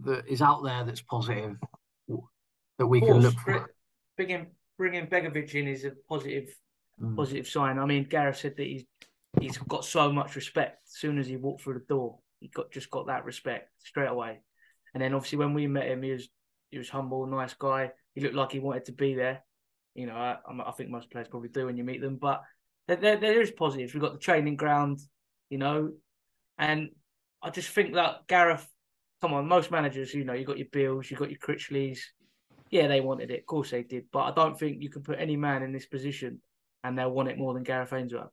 [0.00, 1.56] that is out there that's positive
[2.78, 3.70] that we can look for?
[4.16, 4.46] bringing
[4.78, 6.48] bringing Begovic in is a positive
[7.00, 7.14] Mm.
[7.14, 7.78] positive sign.
[7.78, 8.84] I mean, Gareth said that he's
[9.38, 10.80] he's got so much respect.
[10.86, 14.08] As soon as he walked through the door, he got just got that respect straight
[14.08, 14.40] away.
[14.94, 16.28] And then obviously when we met him, he was
[16.70, 17.92] he was humble, nice guy.
[18.14, 19.44] He looked like he wanted to be there.
[19.94, 22.16] You know, I, I think most players probably do when you meet them.
[22.16, 22.42] But
[22.88, 23.92] there, there, there is positives.
[23.92, 25.00] We've got the training ground,
[25.50, 25.92] you know,
[26.58, 26.90] and
[27.46, 28.66] I just think that Gareth,
[29.20, 32.00] come on, most managers, you know, you got your Beales, you got your Critchleys.
[32.70, 33.38] Yeah, they wanted it.
[33.38, 34.06] Of course they did.
[34.12, 36.40] But I don't think you can put any man in this position
[36.82, 38.32] and they'll want it more than Gareth Ainsworth.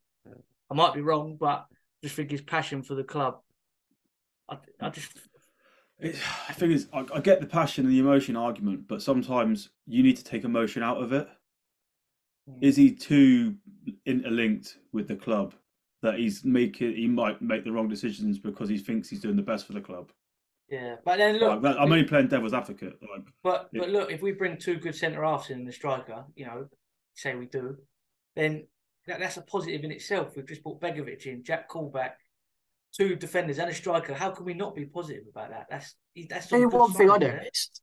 [0.72, 3.38] I might be wrong, but I just think his passion for the club.
[4.50, 5.12] I, I just
[6.00, 6.16] It,
[6.50, 10.02] I think it's, I, I get the passion and the emotion argument, but sometimes you
[10.02, 11.28] need to take emotion out of it.
[12.50, 12.58] Hmm.
[12.62, 13.58] Is he too
[14.08, 15.54] interlinked with the club
[16.04, 16.96] that he's making?
[16.96, 19.82] He might make the wrong decisions because he thinks he's doing the best for the
[19.82, 20.12] club.
[20.70, 20.96] yeah.
[21.04, 22.98] But then Like, look, that, I'm only playing devil's advocate.
[23.02, 23.82] Like, But Yeah.
[23.82, 26.68] but look, if we bring two good centre halves in the striker, you know,
[27.16, 27.78] say we do,
[28.36, 28.68] then
[29.08, 30.36] that, that's a positive in itself.
[30.36, 32.14] We've just brought Begovic in, Jack Colback,
[32.96, 34.14] two defenders and a striker.
[34.14, 35.68] How can we not be positive about that?
[35.70, 35.96] That's
[36.30, 37.38] that's Tell you one thing I signs there.
[37.38, 37.82] noticed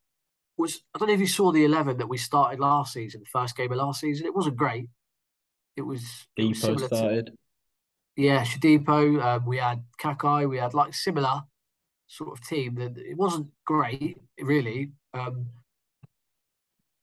[0.56, 3.38] was I don't know if you saw the eleven that we started last season, the
[3.40, 4.26] first game of last season.
[4.26, 4.87] It wasn't great.
[5.76, 6.02] It was,
[6.37, 7.33] it was Depot similar to started.
[8.16, 9.23] Yeah, Shadipo.
[9.23, 10.49] Um, we had Kakay.
[10.49, 11.42] We had like similar
[12.07, 12.75] sort of team.
[12.77, 14.92] That it wasn't great, really.
[15.14, 15.46] Um,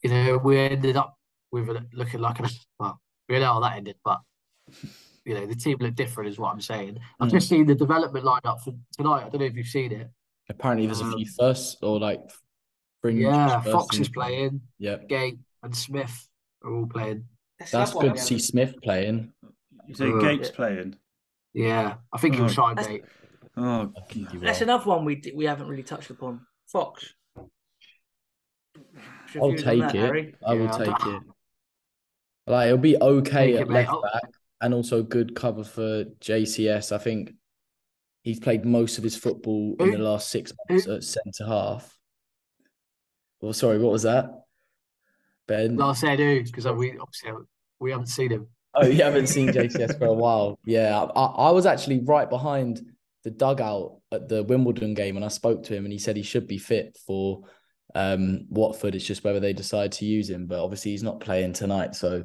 [0.03, 1.17] you know, we ended up
[1.51, 4.19] with a, looking like a well, we know how that ended, but
[5.25, 6.99] you know, the team looked different, is what I'm saying.
[7.19, 7.31] I've Mm.
[7.31, 9.25] just seen the development lineup for tonight.
[9.25, 10.09] I don't know if you've seen it.
[10.49, 12.21] Apparently, there's a Um, few firsts or like
[13.01, 13.19] fringe.
[13.21, 14.61] Yeah, Fox is playing.
[14.79, 15.09] Yep.
[15.09, 16.29] Gate and Smith
[16.63, 17.25] are all playing.
[17.59, 19.33] That's, That's good to see Smith playing.
[19.87, 20.95] You say Uh, Gates playing.
[21.53, 22.99] Yeah, I think he'll try shine, That's-
[23.59, 26.45] Oh, I think he That's another one we di- we haven't really touched upon.
[26.67, 27.13] Fox.
[29.35, 29.99] I'll take that, it.
[29.99, 30.35] Harry?
[30.45, 31.21] I will Yeah, take it.
[32.45, 34.23] Like it'll be okay Take at it, left I'll- back
[34.61, 36.91] and also good cover for JCS.
[36.91, 37.33] I think
[38.21, 41.97] he's played most of his football in the last six months at centre half.
[43.41, 44.29] Well, sorry, what was that?
[45.47, 45.75] Ben?
[45.75, 47.31] No, I said who because we obviously
[47.79, 48.47] we haven't seen him.
[48.73, 50.59] Oh, you haven't seen JCS for a while.
[50.65, 52.81] Yeah, I, I was actually right behind
[53.23, 56.23] the dugout at the Wimbledon game, and I spoke to him, and he said he
[56.23, 57.43] should be fit for
[57.95, 58.95] um, Watford.
[58.95, 62.23] It's just whether they decide to use him, but obviously he's not playing tonight, so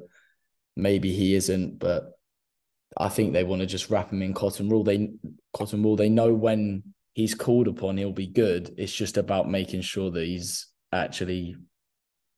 [0.76, 1.78] maybe he isn't.
[1.78, 2.04] But
[2.96, 4.84] I think they want to just wrap him in cotton wool.
[4.84, 5.10] They
[5.54, 5.96] cotton wool.
[5.96, 6.82] They know when
[7.14, 8.74] he's called upon, he'll be good.
[8.76, 11.56] It's just about making sure that he's actually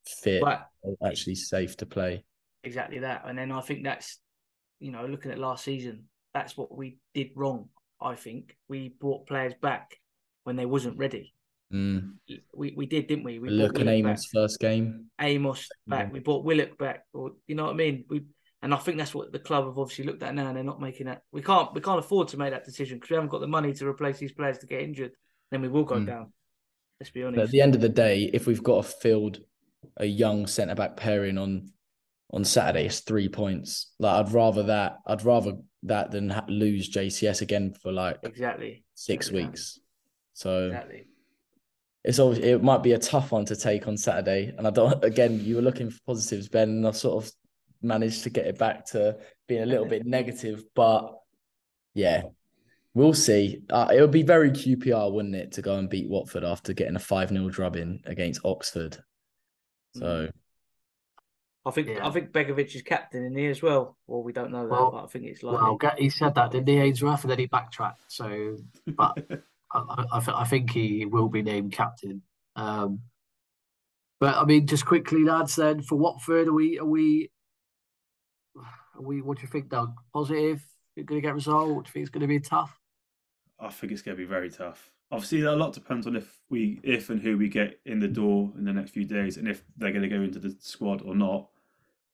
[0.05, 0.69] fit, But
[1.05, 2.23] actually safe to play.
[2.65, 3.23] Exactly that.
[3.25, 4.19] And then I think that's,
[4.79, 7.69] you know, looking at last season, that's what we did wrong.
[8.01, 9.99] I think we brought players back
[10.43, 11.33] when they wasn't ready.
[11.73, 12.13] Mm.
[12.53, 13.39] We we did, didn't we?
[13.39, 15.05] We Look at Amos first game.
[15.19, 16.07] Amos back.
[16.07, 16.11] Yeah.
[16.13, 18.05] We brought Willock back, or you know what I mean?
[18.09, 18.21] We
[18.61, 20.81] and I think that's what the club have obviously looked at now, and they're not
[20.81, 21.21] making that.
[21.31, 23.73] We can't we can't afford to make that decision because we haven't got the money
[23.73, 25.11] to replace these players to get injured.
[25.51, 26.05] Then we will go Mm.
[26.07, 26.33] down.
[26.99, 27.43] Let's be But honest.
[27.45, 29.39] at the end of the day, if we've got a field
[29.97, 31.71] a young centre back pairing on
[32.31, 33.93] on Saturday, it's three points.
[33.99, 34.97] Like I'd rather that.
[35.05, 38.83] I'd rather that than ha- lose JCS again for like exactly.
[38.95, 39.79] six Exactly weeks.
[40.33, 41.07] So Exactly.
[42.03, 44.53] it's always it might be a tough one to take on Saturday.
[44.57, 45.03] And I don't.
[45.03, 47.31] Again, you were looking for positives, Ben, and I sort of
[47.81, 50.63] managed to get it back to being a little bit negative.
[50.75, 51.15] But
[51.93, 52.23] yeah,
[52.93, 53.61] we'll see.
[53.69, 56.95] Uh, it would be very QPR, wouldn't it, to go and beat Watford after getting
[56.95, 58.97] a five 0 drubbing against Oxford.
[59.93, 60.29] So
[61.65, 62.07] I think Yeah.
[62.07, 63.97] I think Begovic is captain in here as well.
[64.05, 65.77] Well, we don't know that, Well- but I think it's likely.
[65.81, 67.23] Well, he said that, didn't he, Ainsworth?
[67.23, 68.01] And then he backtracked.
[68.07, 69.17] So, but
[69.73, 72.21] I, I, I, think he will be named captain.
[72.55, 73.01] Um,
[74.19, 75.55] but I mean, just quickly, lads.
[75.55, 77.31] Then for Watford, are we are we
[78.55, 79.21] are we?
[79.21, 79.93] What do you think, Doug?
[80.13, 80.63] Positive?
[80.95, 81.67] You're going to get a result?
[81.67, 82.79] Do you think it's going to be tough?
[83.59, 84.91] I think it's going to be very tough.
[85.11, 88.51] Obviously, a lot depends on if we, if and who we get in the door
[88.57, 91.15] in the next few days, and if they're going to go into the squad or
[91.15, 91.49] not.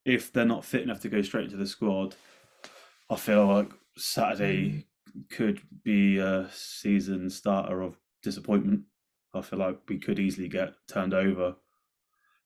[0.06, 2.16] If they're not fit enough to go straight into the squad,
[3.10, 5.22] I feel like Saturday hmm.
[5.30, 8.82] could be a season starter of disappointment.
[9.34, 11.56] I feel like we could easily get turned over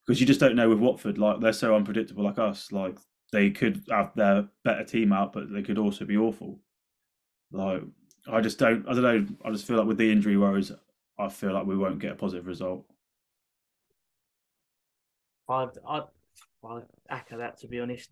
[0.06, 1.18] because you just don't know with Watford.
[1.18, 2.72] Like they're so unpredictable, like us.
[2.72, 2.98] Like
[3.32, 6.60] they could have their better team out, but they could also be awful.
[7.52, 7.82] Like
[8.28, 8.88] I just don't.
[8.88, 9.26] I don't know.
[9.44, 10.72] I just feel like with the injury worries,
[11.18, 12.86] I feel like we won't get a positive result.
[15.48, 16.04] I'd, I'd,
[16.68, 18.10] I'd echo that to be honest.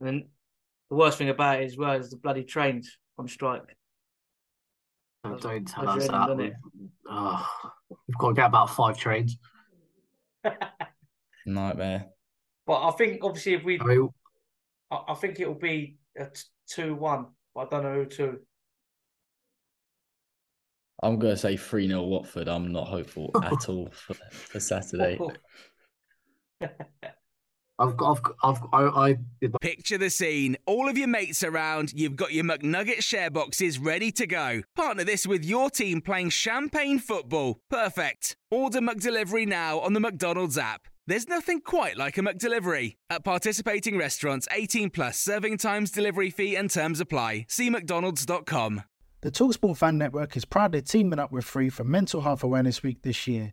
[0.00, 0.28] And then
[0.90, 3.76] the worst thing about it as well is the bloody trains on strike.
[5.24, 6.36] Oh, no, That's- don't tell us that.
[6.36, 6.52] We've,
[7.10, 7.48] oh,
[8.06, 9.36] we've got to get about five trains.
[11.46, 12.06] nightmare.
[12.66, 14.08] But I think obviously if we, I mean,
[14.90, 16.28] I, I think it will be a
[16.68, 17.26] two-one.
[17.54, 18.38] But I don't know who to.
[21.02, 22.48] I'm gonna say three 0 Watford.
[22.48, 25.18] I'm not hopeful at all for, for Saturday.
[27.78, 30.56] I've got, I've, got- I've, I, I did my Picture the scene.
[30.66, 34.62] All of your mates around, you've got your McNugget share boxes ready to go.
[34.76, 37.58] Partner this with your team playing champagne football.
[37.70, 38.36] Perfect.
[38.50, 40.82] Order McDelivery now on the McDonald's app.
[41.06, 42.94] There's nothing quite like a McDelivery.
[43.10, 47.44] At participating restaurants, 18 plus serving times, delivery fee, and terms apply.
[47.48, 48.82] See McDonald's.com.
[49.20, 53.02] The Talksport Fan Network is proudly teaming up with Three for Mental Health Awareness Week
[53.02, 53.52] this year.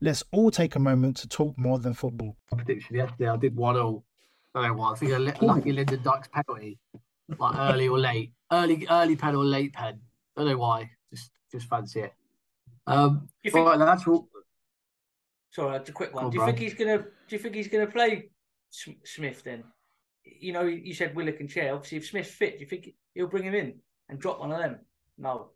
[0.00, 2.36] Let's all take a moment to talk more than football.
[2.54, 3.28] prediction yesterday.
[3.28, 4.04] I did one all.
[4.54, 4.92] I don't know why.
[4.92, 6.78] I think a li- lucky Lyndon Dykes penalty,
[7.38, 10.00] like early or late, early early pen or late pen.
[10.36, 10.90] I don't know why.
[11.12, 12.12] Just just fancy it.
[12.86, 14.28] Um, You think- right, that's all.
[15.50, 16.24] Sorry, that's a quick one.
[16.24, 16.98] Go on, do you think he's gonna?
[16.98, 18.28] Do you think he's gonna play
[18.70, 19.64] Smith then?
[20.24, 21.74] You know, you said Willock and Chair.
[21.74, 24.58] Obviously, if Smith's fit, do you think he'll bring him in and drop one of
[24.58, 24.80] them?
[25.18, 25.50] No.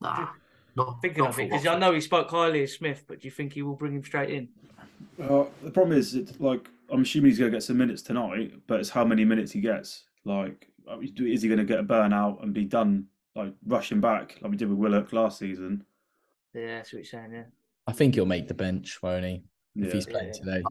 [0.00, 0.28] Nah,
[0.76, 3.26] not Thinking not of it because I know he spoke highly of Smith, but do
[3.26, 4.48] you think he will bring him straight in?
[5.20, 8.52] Uh, the problem is, it's like I'm assuming he's going to get some minutes tonight,
[8.66, 10.04] but it's how many minutes he gets.
[10.24, 10.68] Like,
[11.02, 14.56] is he going to get a burnout and be done like rushing back like we
[14.56, 15.84] did with Willock last season?
[16.54, 17.32] Yeah, that's what you're saying.
[17.32, 17.44] Yeah.
[17.86, 19.42] I think he'll make the bench, won't he?
[19.76, 20.32] If he's playing Yeah.
[20.32, 20.62] today.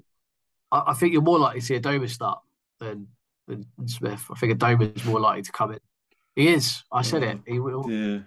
[0.72, 2.40] I, I think you're more likely to see Adomah start
[2.80, 3.08] than,
[3.48, 4.24] than than Smith.
[4.32, 5.80] I think Adomah is more likely to come in.
[6.36, 6.84] He is.
[6.92, 7.40] I said it.
[7.48, 7.90] He will.
[7.90, 8.20] Yeah.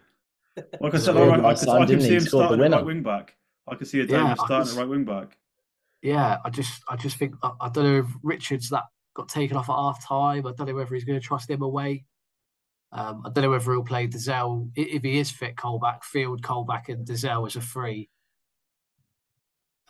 [0.81, 2.71] Like I said, I, I, I, could, I could see him He the starting at
[2.73, 3.37] right wing back.
[3.69, 5.37] I could see a Yeah, Davis I starting could- at right wing back.
[6.03, 9.57] Yeah, I just I just think I, I don't know if Richards that got taken
[9.57, 10.47] off at half time.
[10.47, 12.05] I don't know whether he's going to trust him away.
[12.93, 15.57] Um, I don't know whether he'll play Dozzell i- if he is fit.
[15.57, 18.09] Colback, Field, Colback, and Dozzell as a free.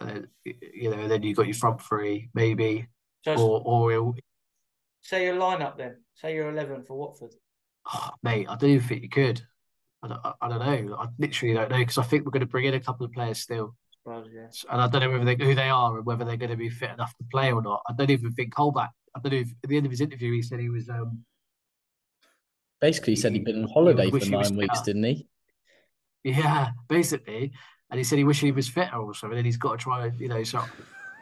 [0.00, 0.28] And then,
[0.74, 2.86] you know, then you've got your front three maybe,
[3.24, 4.14] So or or he'll.
[5.02, 5.96] say your lineup then.
[6.14, 7.34] Say your eleven for Watford.
[7.92, 9.42] Oh, mate, I don't even think you could.
[10.02, 10.96] I don't, I, I don't know.
[10.96, 13.12] I literally don't know because I think we're going to bring in a couple of
[13.12, 13.74] players still.
[14.04, 14.46] Suppose, yeah.
[14.70, 16.70] and I don't know whether they, who they are and whether they're going to be
[16.70, 17.82] fit enough to play or not.
[17.88, 18.90] I don't even think Colback.
[19.14, 19.38] I don't know.
[19.40, 20.88] If, at the end of his interview, he said he was.
[20.88, 21.24] Um,
[22.80, 24.84] Basically, he said He- he'd been on holiday for nine weeks, better.
[24.92, 25.26] didn't he?
[26.24, 27.52] yeah, basically,
[27.90, 29.38] and he said he wished he was fitter or something.
[29.38, 30.10] And he's got to try.
[30.18, 30.62] You know, so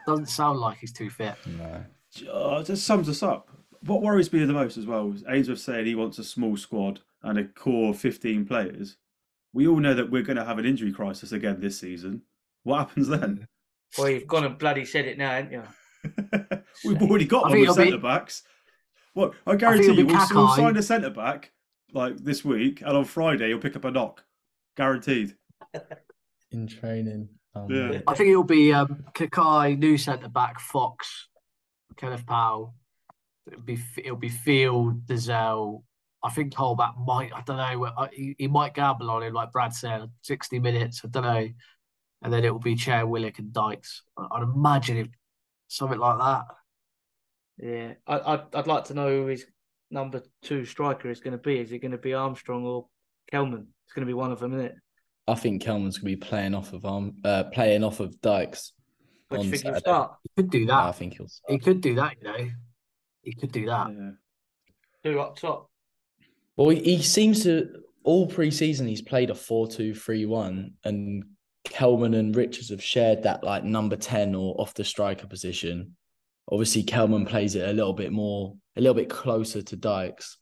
[0.05, 1.35] doesn't sound like he's too fit.
[1.45, 1.83] No.
[2.31, 3.49] Uh, just sums us up.
[3.81, 6.99] What worries me the most as well is Ainsworth saying he wants a small squad
[7.27, 8.97] and a core 15 players.
[9.53, 12.21] We all know that we're going to have an injury crisis again this season.
[12.63, 13.47] What happens then?
[13.97, 15.63] Well, you've gone and bloody said it now, haven't you?
[16.83, 18.43] We've already got I one think with it'll be- centre backs.
[19.15, 21.53] Well, I guarantee be you, we'll, we'll sign a centre back
[21.93, 24.25] like this week, and on Friday you'll pick up a knock,
[24.75, 25.35] guaranteed.
[26.51, 27.29] In training.
[27.55, 28.01] Um, Yeah.
[28.07, 31.29] I think it'll be um, Kakay, new centre back, Fox,
[31.95, 32.75] Kenneth Paal.
[33.49, 35.83] It'll be it'll be Field, Dozzell.
[36.23, 37.31] I think Colback might.
[37.33, 37.85] I don't know.
[37.85, 41.01] uh, He, he might gamble on him, like Brad said, sixty minutes.
[41.03, 41.47] I don't know,
[42.23, 44.01] and then it will be Chair, Willock, and Dykes.
[44.17, 45.09] I- I'd imagine it,
[45.67, 46.45] something like that.
[47.59, 49.45] Yeah, I, I'd I'd like to know who his
[49.89, 51.59] number two striker is going to be.
[51.59, 52.87] Is it going to be Armstrong or
[53.31, 53.67] Kelman?
[53.85, 54.75] It's going to be one of them, isn't it?
[55.29, 58.71] I think Kelman's gonna be playing off of um uh playing off of Dykes.
[59.27, 60.11] What do you on think he'll start?
[60.23, 60.83] He could do that.
[60.85, 62.15] I think he'll He could do that.
[62.21, 62.49] You know,
[63.23, 63.87] he could do that.
[63.89, 64.11] Yeah.
[65.03, 65.69] Two up top.
[66.57, 67.69] Well, he, seems to
[68.03, 71.23] all pre-season he's played a 4-2-3-1 and
[71.65, 75.95] Kelman and Richards have shared that like number 10 or off the striker position.
[76.51, 80.37] Obviously Kelman plays it a little bit more a little bit closer to Dykes.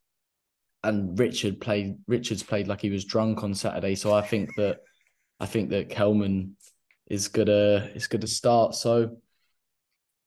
[0.83, 3.95] And Richard played Richards played like he was drunk on Saturday.
[3.95, 4.79] So I think that
[5.39, 6.55] I think that Kelman
[7.07, 8.75] is gonna is gonna start.
[8.75, 9.17] So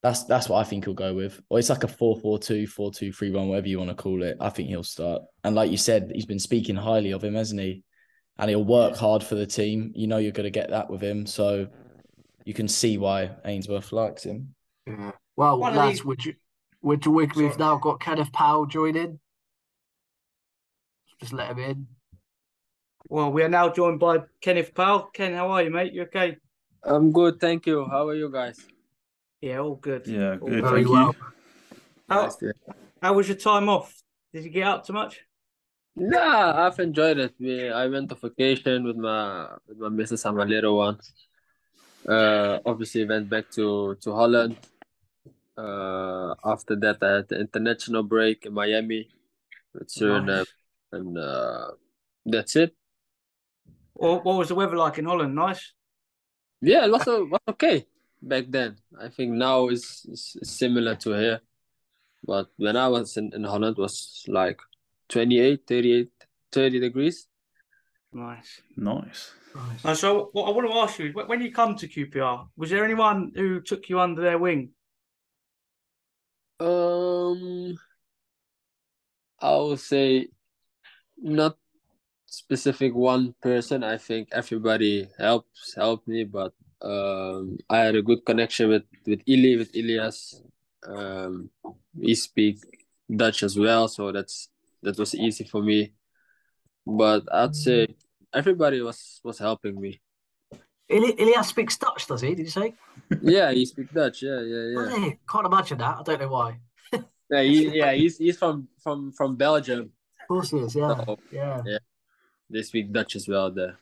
[0.02, 1.40] that's that's what I think he'll go with.
[1.48, 4.36] Or it's like a 4-4-2, 4-2-3-1, whatever you want to call it.
[4.40, 5.22] I think he'll start.
[5.44, 7.82] And like you said, he's been speaking highly of him, hasn't he?
[8.38, 9.92] And he'll work hard for the team.
[9.96, 11.26] You know you're going to get that with him.
[11.26, 11.66] So
[12.44, 14.54] you can see why Ainsworth likes him.
[14.86, 15.10] Yeah.
[15.36, 16.34] Well, One lads, these- would you?
[16.82, 17.10] Would you?
[17.10, 17.54] We've Sorry.
[17.58, 19.18] now got Kenneth Paal joining.
[21.20, 21.86] Just let him in.
[23.08, 25.10] Well, we are now joined by Kenneth Paal.
[25.12, 25.92] Ken, how are you, mate?
[25.92, 26.36] You okay?
[26.84, 27.84] I'm good, thank you.
[27.90, 28.58] How are you guys?
[29.40, 30.06] Yeah, all good.
[30.06, 30.62] Yeah, All good.
[30.62, 31.14] Very Thank well.
[31.14, 31.26] you.
[32.08, 32.36] How, Nice
[33.02, 33.94] how was your time off?
[34.32, 35.20] Did you get up too much?
[35.94, 37.34] Yeah, I've enjoyed it.
[37.38, 40.98] We I went on vacation with my with my missus and my little one.
[42.08, 44.56] Uh, obviously went back to to Holland.
[45.56, 49.08] Uh, after that, I had the international break in Miami
[49.74, 50.52] with Suriname, Nice.
[50.92, 51.72] and uh,
[52.24, 52.74] that's it.
[53.94, 55.34] What, what was the weather like in Holland?
[55.34, 55.72] Nice.
[56.60, 57.86] Yeah, it was, o- was okay
[58.22, 58.76] back then.
[59.00, 61.40] I think now is is similar to here.
[62.24, 64.60] But when I was in, in Holland, it was like
[65.08, 66.10] 28, 38,
[66.52, 67.26] 30 degrees.
[68.12, 68.62] Nice.
[68.76, 69.32] Nice.
[69.84, 72.70] Uh, so what I want to ask you is, when you come to QPR, was
[72.70, 74.70] there anyone who took you under their wing?
[76.60, 77.78] Um,
[79.40, 80.28] I would say
[81.16, 81.56] not
[82.26, 83.84] specific one person.
[83.84, 86.52] I think everybody helps helped me, but
[86.82, 90.42] um, I had a good connection with with Ili, with Ilias.
[90.86, 91.50] Um,
[91.94, 92.58] we speak
[93.10, 94.48] Dutch as well, so that's
[94.82, 95.92] that was easy for me.
[96.86, 97.88] But I'd say
[98.32, 100.00] everybody was was helping me.
[100.88, 102.34] Ili- Ilias speaks Dutch, does he?
[102.34, 102.74] Did you say?
[103.22, 104.22] Yeah, he speaks Dutch.
[104.22, 104.98] Yeah, yeah, yeah.
[105.04, 105.18] he?
[105.28, 105.98] Can't imagine that.
[105.98, 106.58] I don't know why.
[107.30, 107.92] Yeah, he, yeah.
[107.92, 109.92] He's he's from from from Belgium.
[110.22, 110.74] Of course he is.
[110.74, 110.96] Yeah.
[111.04, 111.60] So, Yeah.
[111.66, 111.78] yeah.
[112.48, 113.76] They speak Dutch as well there.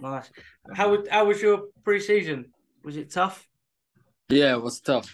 [0.00, 0.30] Nice.
[0.74, 2.52] How would, how was your pre-season?
[2.84, 3.48] Was it tough?
[4.28, 5.06] Yeah, it was tough.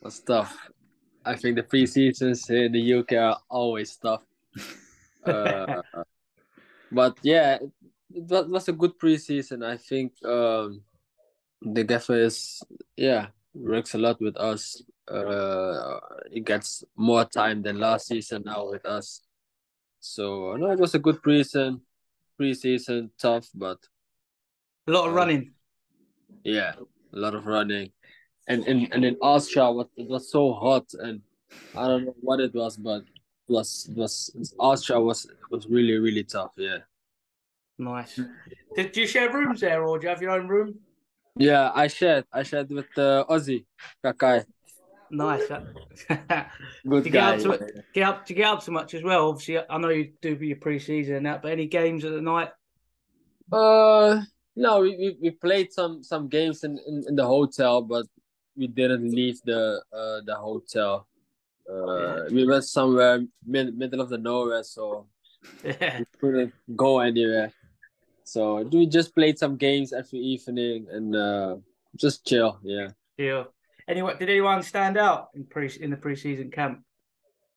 [0.00, 0.56] It was tough.
[1.24, 4.22] I think the pre-seasons in the UK are always tough.
[5.24, 5.80] Uh,
[6.92, 7.72] but yeah, it,
[8.12, 9.62] it was a good pre-season.
[9.62, 10.82] I think um,
[11.62, 12.62] the gaffer is
[12.94, 14.82] yeah works a lot with us.
[15.08, 15.98] Uh,
[16.30, 19.22] he gets more time than last season now with us.
[20.00, 21.80] So no, it was a good pre-season.
[22.36, 23.78] Pre-season tough, but
[24.86, 25.54] A lot of Uh, running.
[26.44, 26.74] yeah,
[27.12, 27.90] a lot of running,
[28.48, 31.22] and and and in Austria, what it was so hot, and
[31.74, 33.02] I don't know what it was, but
[33.48, 36.52] it was it was Austria was was really really tough.
[36.56, 36.78] Yeah,
[37.78, 38.20] Nice.
[38.74, 40.80] Did do you share rooms there, or do you have your own room?
[41.36, 41.70] yeah.
[41.74, 43.64] I shared I shared with uh, Ozzy
[44.04, 44.44] Kakay,
[45.10, 45.46] Nice.
[46.88, 47.34] good to get guy.
[47.36, 49.28] up to get up to get up so much as well.
[49.28, 52.50] Obviously, I know you do your pre-season and that, but any games at the night?
[53.52, 54.22] Uh,
[54.56, 58.06] no, we, we, we played some some games in, in, in the hotel, but
[58.56, 61.06] we didn't leave the uh the hotel.
[61.70, 65.06] Uh, we went somewhere mid middle of the nowhere, so
[65.64, 65.74] we
[66.20, 67.52] couldn't go anywhere.
[68.24, 71.56] So we just played some games every evening and uh,
[71.96, 72.58] just chill.
[72.62, 72.88] Yeah.
[73.18, 73.44] Yeah.
[73.86, 76.82] Anyway, did anyone stand out in pre in the pre-season camp?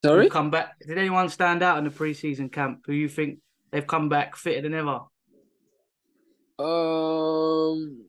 [0.04, 0.30] Sorry.
[0.30, 0.78] Come back.
[0.86, 3.40] Did anyone stand out in the pre-season camp who you think
[3.72, 5.02] they've come back fitter than ever?
[6.60, 8.06] Um,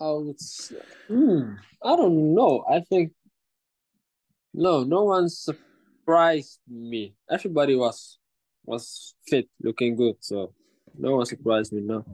[0.00, 0.36] I would.
[0.36, 0.72] s-
[1.08, 1.54] Hmm.
[1.82, 2.64] I don't know.
[2.68, 3.12] I think
[4.54, 7.14] no, no one surprised me.
[7.30, 8.18] Everybody was
[8.64, 10.16] was fit, looking good.
[10.20, 10.52] So
[10.98, 11.80] no one surprised me.
[11.82, 12.04] No.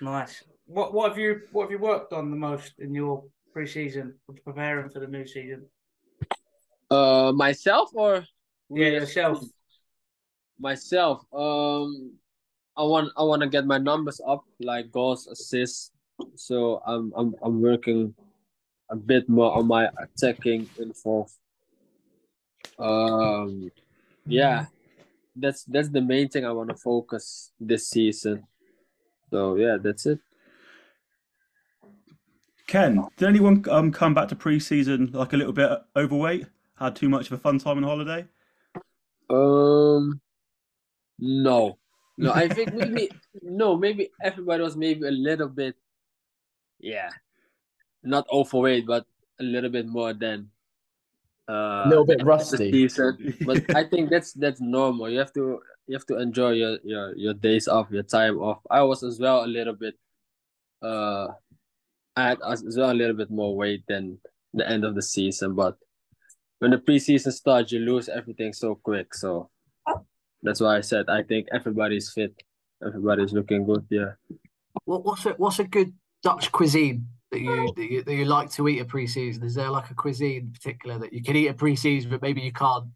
[0.00, 0.42] Nice.
[0.66, 4.14] What what have you what have you worked on the most in your pre-season
[4.44, 5.66] preparing for the new season?
[6.90, 8.24] Uh, myself or
[8.70, 9.44] Yeah, yourself.
[10.58, 11.24] myself.
[11.32, 12.12] Um,
[12.76, 15.90] I want I want to get my numbers up, like goals, assists.
[16.36, 18.14] So I'm I'm I'm working
[18.90, 21.34] a bit more on my attacking involved.
[22.78, 23.70] Um,
[24.26, 24.66] yeah,
[25.36, 28.46] that's that's the main thing I want to focus this season.
[29.30, 30.18] So yeah, that's it.
[32.66, 36.46] Ken, did anyone um come back to pre-season like a little bit overweight?
[36.76, 38.26] Had too much of a fun time on holiday?
[39.28, 40.20] Um,
[41.18, 41.78] no,
[42.16, 42.32] no.
[42.32, 43.10] I think maybe
[43.42, 43.76] no.
[43.76, 45.76] Maybe everybody was maybe a little bit,
[46.78, 47.10] yeah,
[48.02, 49.06] not overweight, but
[49.40, 50.50] a little bit more than
[51.48, 52.88] uh A little bit rusty.
[53.46, 55.10] But I think that's that's normal.
[55.10, 58.60] You have to you have to enjoy your your your days off, your time off.
[58.70, 59.98] I was as well a little bit,
[60.82, 61.28] uh,
[62.16, 64.18] I had as as well a little bit more weight than
[64.54, 65.76] the end of the season, but
[66.62, 69.14] when the preseason starts, you lose everything so quick.
[69.14, 69.50] So
[70.42, 72.34] that's why I said I think everybody's fit.
[72.84, 73.86] Everybody's looking good.
[73.90, 74.12] Yeah.
[74.84, 78.50] What, what's a what's a good Dutch cuisine that you, that you that you like
[78.52, 79.44] to eat at pre-season?
[79.44, 82.40] Is there like a cuisine in particular that you can eat at pre-season, but maybe
[82.40, 82.86] you can't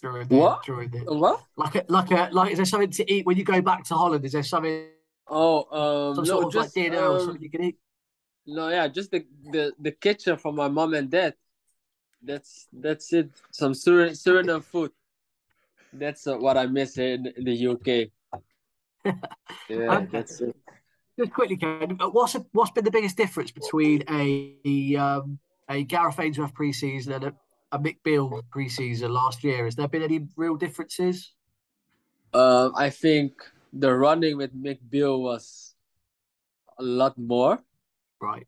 [0.00, 0.62] during the What?
[0.64, 1.42] during the What?
[1.56, 2.52] like a like a like?
[2.52, 4.24] Is there something to eat when you go back to Holland?
[4.24, 4.86] Is there something
[5.30, 7.76] Oh, um, some no, sort of like just dinner or um, something you can eat?
[8.46, 11.34] no, yeah, just the the the kitchen for my mom and dad.
[12.22, 13.30] That's that's it.
[13.52, 14.90] Some Surin Suriname food.
[15.92, 18.10] That's uh, what I miss in, in the UK.
[19.68, 20.08] Yeah, Okay.
[20.12, 20.56] that's it.
[21.18, 26.20] Just quickly, Ken, what's a, what's been the biggest difference between a um, a Gareth
[26.20, 27.34] Ainsworth preseason and a,
[27.72, 29.64] a Mick Beale preseason last year?
[29.64, 31.32] Has there been any real differences?
[32.34, 33.32] Um, I think
[33.72, 35.74] the running with Mick Beale was
[36.78, 37.58] a lot more.
[38.20, 38.46] Right.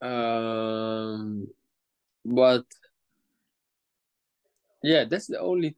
[0.00, 1.48] Um,
[2.24, 2.64] but
[4.82, 5.76] yeah, that's the only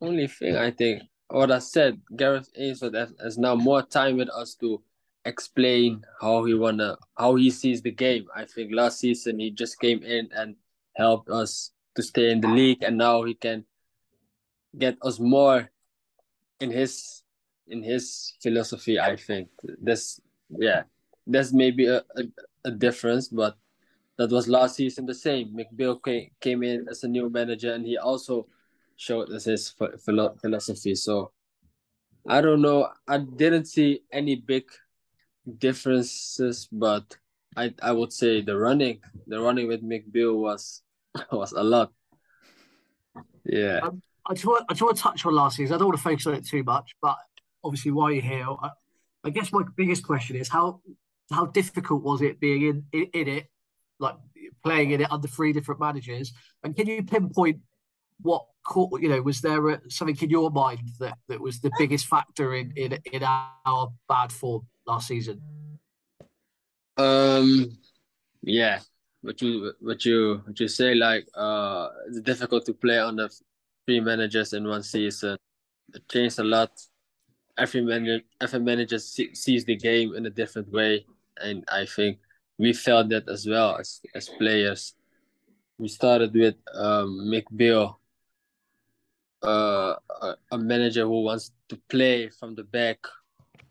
[0.00, 1.02] only thing I think.
[1.28, 4.82] What I said, Gareth Ainsworth has, now more time with us to
[5.24, 8.26] explain how he wanna how he sees the game.
[8.34, 10.56] I think last season he just came in and
[10.94, 13.64] helped us to stay in the league, and now he can
[14.78, 15.70] get us more
[16.60, 17.22] in his
[17.66, 18.98] in his philosophy.
[18.98, 19.48] I think
[19.82, 20.20] that's
[20.50, 20.82] yeah,
[21.26, 22.22] that's maybe a, a,
[22.64, 23.56] a difference, but
[24.18, 25.54] that was last season the same.
[25.56, 26.00] Mick Beale
[26.40, 28.46] came, in as a new manager, and he also
[28.96, 30.94] showed us his philo- philosophy.
[30.94, 31.32] So
[32.28, 32.88] I don't know.
[33.08, 34.64] I didn't see any big
[35.58, 37.16] differences, but
[37.56, 40.82] I I would say the running, the running with Mick Beale was
[41.32, 41.92] was a lot.
[43.44, 43.80] Yeah.
[43.82, 45.74] Um, I just want I just want to touch on last season.
[45.74, 47.16] I don't want to focus on it too much, but
[47.64, 48.70] obviously while you're here, I,
[49.24, 50.80] I guess my biggest question is how
[51.30, 53.46] how difficult was it being in, in, in it,
[54.02, 54.16] like
[54.62, 56.32] playing in it under three different managers,
[56.62, 57.60] and can you pinpoint
[58.20, 59.00] what caught?
[59.00, 62.54] you know was there a, something in your mind that, that was the biggest factor
[62.54, 65.40] in, in in our bad form last season?
[66.98, 67.78] Um,
[68.42, 68.80] yeah,
[69.22, 73.28] what you what you what you say like uh it's difficult to play under
[73.86, 75.36] three managers in one season.
[75.94, 76.70] It changed a lot.
[77.56, 81.06] Every manager every manager sees the game in a different way,
[81.40, 82.18] and I think
[82.58, 84.94] we felt that as well as as players.
[85.78, 87.28] We started with um,
[89.42, 92.98] uh, a, a manager who wants to play from the back,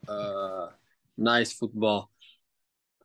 [0.08, 0.68] uh,
[1.18, 2.10] nice football.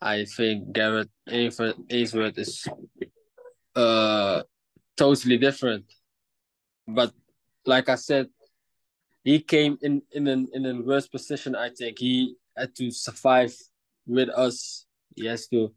[0.01, 2.66] I think Gareth Ainsworth is
[3.74, 4.43] uh,
[4.97, 5.85] totally different.
[6.87, 7.12] But
[7.64, 8.29] like I said,
[9.24, 11.55] he came in in an in a worse position.
[11.57, 13.55] I think he had to survive
[14.07, 14.86] with us.
[15.16, 15.72] He has to.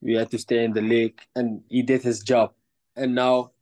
[0.00, 2.52] We had to stay in the league, and he did his job.
[2.94, 3.52] And now,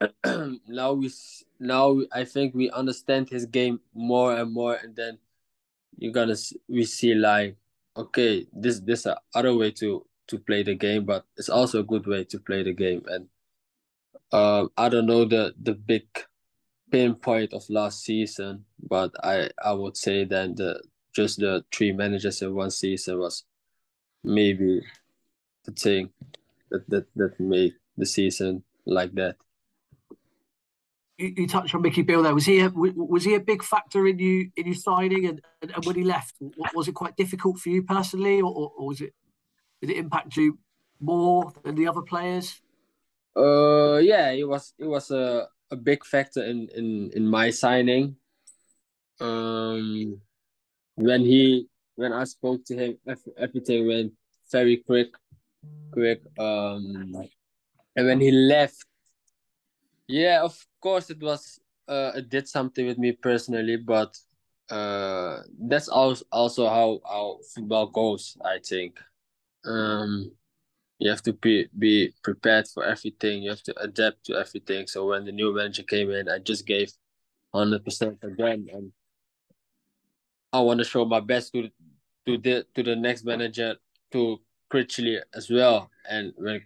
[0.68, 1.10] now we
[1.58, 5.18] now I think we understand his game more and more, and then
[5.98, 6.36] you're gonna
[6.68, 7.56] we see like
[7.96, 11.84] okay, this this a other way to to play the game, but it's also a
[11.84, 13.02] good way to play the game.
[13.08, 13.28] And
[14.32, 16.06] um, I don't know the the big
[16.90, 20.82] pinpoint of last season, but I I would say then the
[21.14, 23.44] just the three managers in one season was
[24.22, 24.82] maybe
[25.64, 26.10] the thing
[26.70, 29.36] that that, that made the season like that.
[31.18, 32.34] You, you touched on Mickey Beale there.
[32.34, 35.70] Was he a, was he a big factor in you in you signing and, and,
[35.72, 36.34] and when he left?
[36.74, 39.12] Was it quite difficult for you personally, or, or, or was it
[39.80, 40.58] did it impact you
[40.98, 42.60] more than the other players?
[43.36, 48.16] Uh, yeah, it was it was a, a big factor in in in my signing.
[49.20, 50.20] Um,
[50.94, 52.98] when he when I spoke to him,
[53.36, 54.12] everything went
[54.50, 55.14] very quick,
[55.92, 56.22] quick.
[56.38, 57.14] Um,
[57.96, 58.84] and when he left,
[60.06, 64.16] yeah, of course it was uh, it did something with me personally, but
[64.70, 68.36] uh, that's also also how how football goes.
[68.44, 68.98] I think.
[69.64, 70.32] Um,
[71.00, 73.42] you have to be be prepared for everything.
[73.42, 74.86] You have to adapt to everything.
[74.86, 76.92] So when the new manager came in, I just gave
[77.52, 78.92] hundred percent again, and
[80.52, 81.70] I want to show my best to
[82.26, 83.76] to the to the next manager
[84.12, 84.40] to
[84.72, 85.90] Critchley as well.
[86.08, 86.62] And when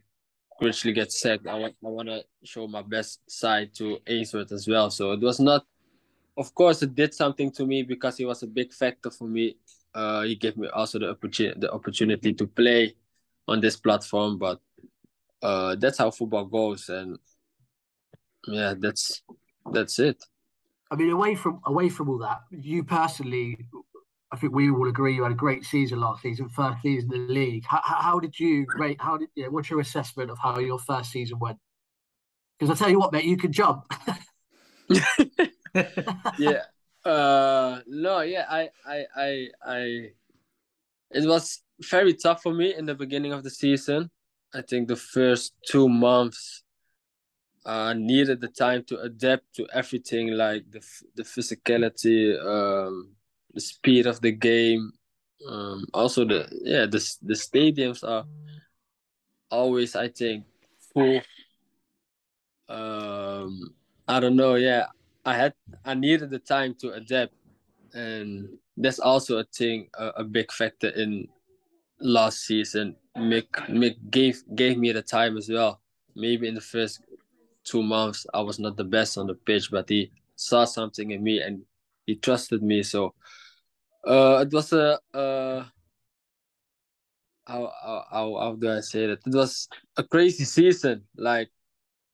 [0.61, 4.67] Critchley gets sacked, I want I want to show my best side to Ainsworth as
[4.69, 4.91] well.
[4.91, 5.67] So it was not,
[6.37, 9.57] of course, it did something to me because he was a big factor for me.
[9.95, 12.95] Uh, he gave me also the opportunity the opportunity to play
[13.47, 14.39] on this platform.
[14.39, 14.61] But
[15.43, 17.19] uh, that's how football goes, and
[18.49, 19.23] yeah, that's
[19.73, 20.23] that's it.
[20.95, 23.67] I mean, away from away from all that, you personally,
[24.31, 27.27] I think we all agree you had a great season last season, first season in
[27.27, 27.65] the league.
[27.67, 28.99] How, how did you rate?
[29.01, 29.49] How did yeah?
[29.49, 31.59] What's your assessment of how your first season went?
[32.57, 33.93] Because I tell you what, mate, you can jump.
[36.39, 36.63] yeah.
[37.05, 39.79] Uh no, yeah, I I I I
[41.11, 44.13] it was very tough for me in the beginning of the season.
[44.55, 46.63] I think the first two months
[47.65, 50.81] uh, needed the time to adapt to everything, like the
[51.17, 53.15] the physicality, um,
[53.53, 54.93] the speed of the game.
[55.49, 58.25] Um, also the yeah the the stadiums are
[59.51, 60.45] always I think
[60.93, 61.21] full.
[62.69, 63.75] Um,
[64.09, 64.55] I don't know.
[64.55, 64.87] Yeah,
[65.25, 65.55] I had
[65.85, 67.35] I needed the time to adapt,
[67.95, 71.29] and that's also a thing, a, a big factor in
[72.01, 72.97] last season.
[73.17, 75.81] Mick Mick gave gave me the time as well.
[76.17, 77.01] Maybe in the first
[77.65, 81.23] two months I was not the best on the pitch, but he saw something in
[81.23, 81.63] me and
[82.07, 82.83] he trusted me.
[82.83, 83.15] So
[84.07, 85.65] uh, it was a uh,
[87.47, 87.73] how,
[88.11, 89.21] how how do I say that?
[89.27, 91.05] It was a crazy season.
[91.17, 91.51] Like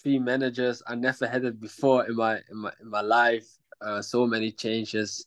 [0.03, 3.47] three managers, I never had it before in my in my in my life.
[3.81, 5.27] Uh, so many changes.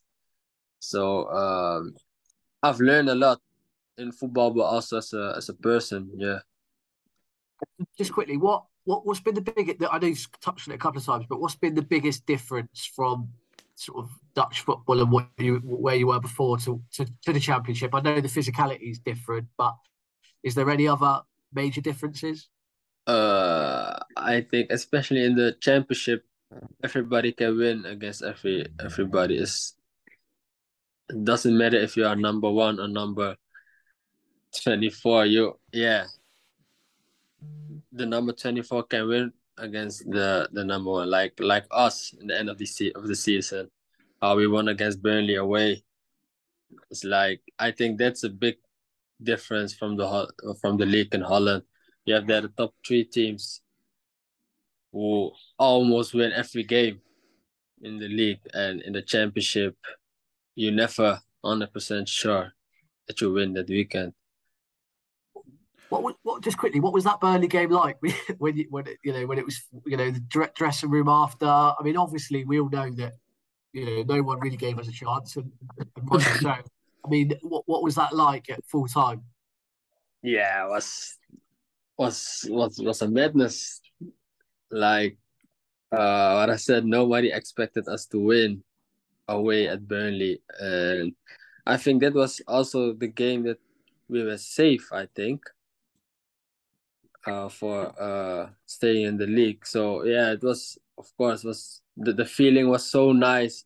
[0.80, 1.96] So um,
[2.62, 3.40] I've learned a lot
[3.98, 6.12] in football, but also as a as a person.
[6.16, 6.40] Yeah.
[7.98, 9.78] Just quickly, what what what's been the biggest?
[9.92, 12.26] I know you've touched on it a couple of times, but what's been the biggest
[12.26, 13.30] difference from
[13.76, 17.40] sort of Dutch football and what you where you were before to, to, to the
[17.40, 17.94] championship?
[17.94, 19.74] I know the physicality is different, but
[20.44, 21.22] is there any other
[21.54, 22.50] major differences?
[23.08, 26.26] Uh, I think especially in the championship,
[26.84, 29.38] everybody can win against every everybody.
[29.38, 29.74] Is
[31.10, 33.36] it doesn't matter if you are number one or number
[34.64, 35.26] twenty four.
[35.26, 36.06] You yeah,
[37.94, 41.10] the number twenty four can win against the the number one.
[41.10, 43.70] Like like us in the end of the se- of the season,
[44.22, 45.84] how we won against Burnley away.
[46.90, 48.56] It's like I think that's a big
[49.22, 50.28] difference from the
[50.60, 51.64] from the league in Holland.
[52.06, 53.62] You have there the top three teams
[54.92, 57.00] who almost win every game
[57.82, 59.78] in the league and in the championship.
[60.56, 62.54] You never hundred percent sure
[63.08, 64.14] that you win that weekend.
[66.02, 66.80] What, what just quickly?
[66.80, 67.98] What was that Burnley game like
[68.38, 71.46] when you when you know when it was you know the dressing room after?
[71.46, 73.14] I mean, obviously we all know that
[73.74, 76.56] you know no one really gave us a chance, and, and so.
[77.06, 79.24] I mean, what what was that like at full time?
[80.22, 81.18] Yeah, it was
[81.98, 83.82] was was was a madness.
[84.72, 85.18] Like
[85.92, 88.64] uh, what I said, nobody expected us to win
[89.28, 91.14] away at Burnley, and
[91.66, 93.60] I think that was also the game that
[94.08, 94.92] we were safe.
[94.92, 95.44] I think
[97.26, 99.66] uh, for uh, staying in the league.
[99.66, 103.66] So yeah, it was of course was the, the feeling was so nice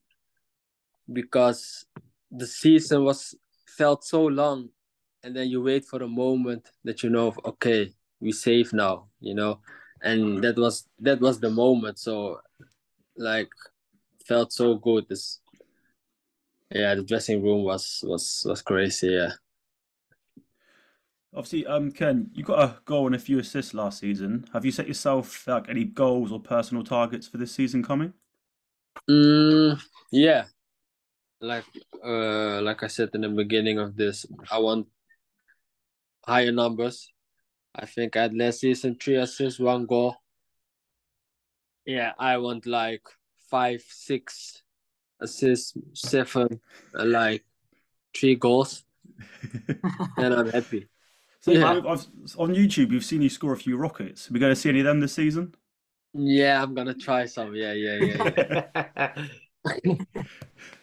[1.11, 1.85] because
[2.31, 3.35] the season was
[3.67, 4.69] felt so long
[5.23, 9.33] and then you wait for a moment that you know okay we safe now you
[9.33, 9.59] know?
[10.01, 11.97] And that was that was the moment.
[11.97, 12.39] So
[13.17, 13.49] like
[14.27, 15.07] felt so good.
[15.09, 15.39] This
[16.69, 19.31] yeah the dressing room was was was crazy yeah
[21.37, 24.71] obviously um ken you got a goal and a few assists last season have you
[24.71, 28.13] set yourself like any goals or personal targets for this season coming
[29.09, 29.79] mm,
[30.11, 30.45] yeah
[31.41, 31.65] like
[32.03, 34.87] uh like I said in the beginning of this, I want
[36.25, 37.11] higher numbers.
[37.75, 40.15] I think I had last season three assists, one goal.
[41.85, 43.03] Yeah, I want like
[43.49, 44.63] five, six
[45.21, 46.59] assists, seven,
[46.93, 47.45] like
[48.15, 48.83] three goals,
[50.17, 50.87] and I'm happy.
[51.39, 51.69] So yeah.
[51.69, 52.07] I've, I've,
[52.37, 54.29] on YouTube, you've seen you score a few rockets.
[54.29, 55.53] Are we going to see any of them this season?
[56.13, 57.53] Yeah, I'm gonna try some.
[57.53, 59.13] Yeah, yeah, yeah.
[59.75, 59.93] yeah.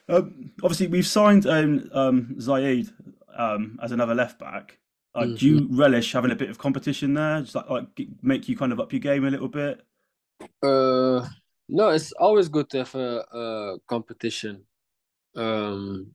[0.07, 2.93] Um, obviously, we've signed um, um, Ziad
[3.35, 4.79] um, as another left back.
[5.15, 5.35] Uh, mm-hmm.
[5.37, 5.81] Do you mm-hmm.
[5.81, 7.41] relish having a bit of competition there?
[7.41, 7.87] Just like, like
[8.21, 9.81] make you kind of up your game a little bit?
[10.63, 11.27] Uh,
[11.71, 14.65] no, it's always good to have a, a competition.
[15.35, 16.11] Um,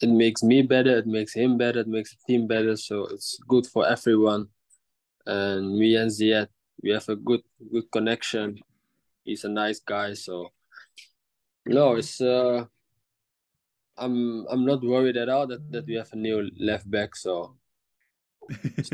[0.00, 0.98] it makes me better.
[0.98, 1.80] It makes him better.
[1.80, 2.76] It makes the team better.
[2.76, 4.48] So it's good for everyone.
[5.26, 6.48] And me and Ziad,
[6.82, 7.42] we have a good
[7.72, 8.58] good connection.
[9.24, 10.14] He's a nice guy.
[10.14, 10.52] So
[11.66, 12.64] no, it's uh
[13.96, 17.16] I'm I'm not worried at all that, that we have a new left back.
[17.16, 17.56] So
[18.50, 18.90] it's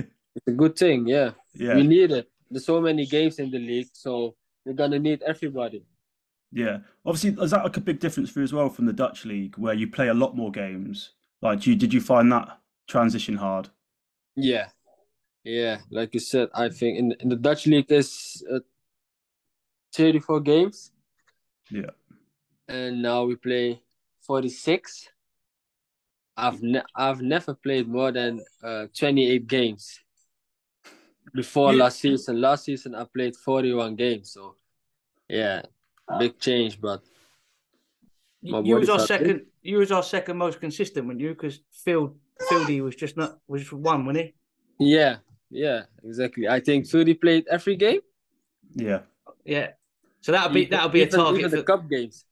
[0.46, 1.07] a good thing.
[1.07, 1.32] Yeah.
[1.55, 2.30] yeah, we need it.
[2.51, 5.84] There's so many games in the league, so we're gonna need everybody.
[6.53, 9.24] Yeah, obviously, is that like a big difference for you as well from the Dutch
[9.24, 11.11] league, where you play a lot more games?
[11.42, 13.68] Like, you did you find that transition hard?
[14.34, 14.68] Yeah,
[15.44, 15.78] yeah.
[15.90, 18.61] Like you said, I think in in the Dutch league is uh,
[19.94, 20.90] 34 games.
[21.70, 21.90] Yeah,
[22.68, 23.80] and now we play
[24.26, 25.09] 46.
[26.36, 30.01] I've ne- I've never played more than uh, 28 games.
[31.32, 31.84] Before yeah.
[31.84, 34.32] last season, last season I played 41 games.
[34.32, 34.57] So,
[35.28, 35.62] yeah,
[36.18, 36.80] big change.
[36.80, 37.02] But
[38.42, 39.46] you was our second.
[39.62, 41.30] You was our second most consistent, weren't you?
[41.30, 42.16] Because Phil
[42.50, 44.32] Fieldy was just not was just one, wasn't
[44.78, 44.92] he?
[44.92, 45.16] Yeah,
[45.50, 46.48] yeah, exactly.
[46.48, 48.00] I think Fieldy played every game.
[48.74, 49.00] Yeah,
[49.44, 49.72] yeah.
[50.20, 52.24] So that'll be that'll be even, a target even for the cup games.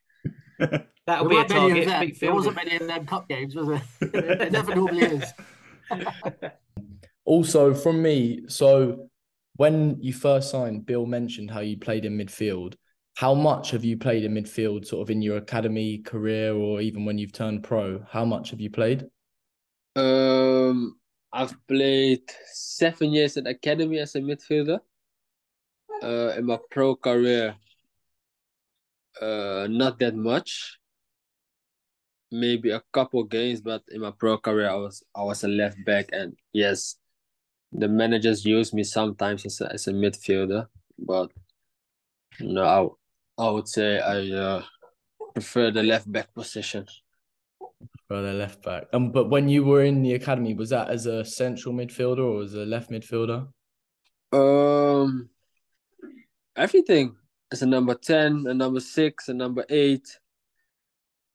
[1.09, 1.89] That'll be a target.
[1.89, 4.11] There, there wasn't many in them cup games, was there?
[4.43, 5.33] it never normally is.
[7.24, 9.09] also, from me, so
[9.57, 12.74] when you first signed, Beale mentioned how you played in midfield.
[13.19, 17.05] How much have you played in midfield, sort of in your academy career, or even
[17.05, 18.01] when you've turned pro?
[18.09, 19.09] How much have you played?
[19.97, 21.01] Um,
[21.33, 24.79] I've played seven years at academy as a midfielder.
[26.01, 27.57] Uh, in my pro career,
[29.21, 30.79] uh, not that much.
[32.31, 35.85] Maybe a couple games, but in my pro career, I was I was a left
[35.85, 36.95] back, and yes,
[37.73, 41.33] the managers use me sometimes as a, as a midfielder, but
[42.39, 42.97] no,
[43.39, 44.62] I, would say I uh,
[45.32, 46.86] prefer the left back position.
[48.09, 48.86] For the left back.
[48.93, 52.43] Um, but when you were in the academy, was that as a central midfielder or
[52.43, 53.47] as a left midfielder?
[54.32, 55.28] Um,
[56.57, 57.16] everything
[57.53, 60.09] as a number ten, a number six, a number eight.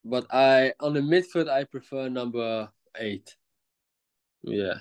[0.03, 3.35] But I on the midfield I prefer number eight.
[4.43, 4.79] Yeah.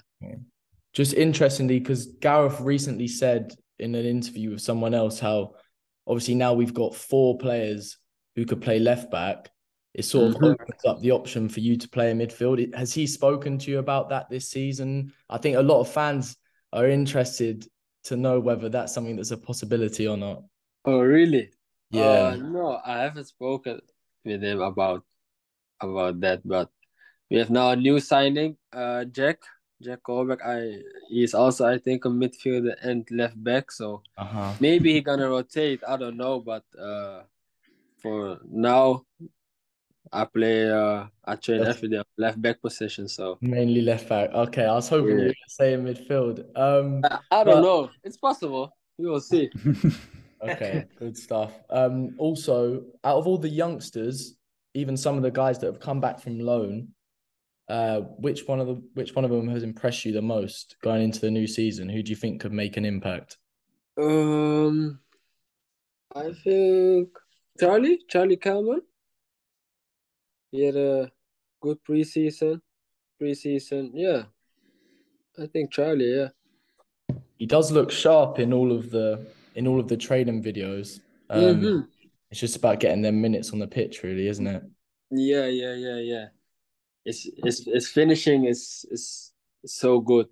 [0.93, 5.55] Just interestingly, because Gareth recently said in an interview with someone else how
[6.07, 7.99] obviously now we've got four players
[8.37, 9.51] who could play left back.
[9.95, 10.53] It sort of Mhm.
[10.53, 12.75] opens up the option for you to play in midfield.
[12.75, 15.13] Has he spoken to you about that this season?
[15.29, 16.37] I think a lot of fans
[16.73, 17.67] are interested
[18.05, 20.45] to know whether that's something that's a possibility or not.
[20.85, 21.53] Oh really?
[21.91, 22.33] Yeah.
[22.33, 23.81] Uh, no, I haven't spoken
[24.25, 25.05] with him about
[25.81, 26.71] about that, but
[27.31, 29.41] we have now a new signing, uh Jack.
[29.83, 30.41] Jack Colback.
[30.45, 34.53] I he's also I think a midfielder and left back, so Uh-huh.
[34.61, 35.81] maybe he gonna rotate.
[35.87, 37.23] I don't know, but uh
[37.99, 39.05] for now
[40.13, 44.31] I play uh I train every day left back position, so Mainly left back.
[44.33, 46.45] Okay, I was hoping you were say in midfield.
[46.57, 47.91] Um, I, I don't But- know.
[48.05, 48.75] It's possible.
[48.99, 49.51] We will see.
[50.43, 51.53] Okay, good stuff.
[51.71, 54.35] Um, also, out of all the youngsters,
[54.75, 56.89] even some of the guys that have come back from loan,
[57.73, 61.03] uh, which one of the which one of them has impressed you the most going
[61.03, 61.89] into the new season?
[61.89, 63.39] Who do you think could make an impact?
[63.97, 65.01] Um,
[66.15, 67.09] I think
[67.59, 68.83] Charlie, Charlie Kelman.
[70.51, 71.11] He had a
[71.63, 72.61] good preseason.
[73.19, 74.25] Preseason, yeah.
[75.43, 76.29] I think Charlie, yeah.
[77.39, 81.01] He does look sharp in all of the in all of the training videos.
[81.31, 81.89] Um, Mhm.
[82.31, 84.63] It's just about getting them minutes on the pitch, really, isn't it?
[85.11, 86.27] Yeah, yeah, yeah, yeah.
[87.05, 89.33] His his his finishing is is
[89.65, 90.29] so good.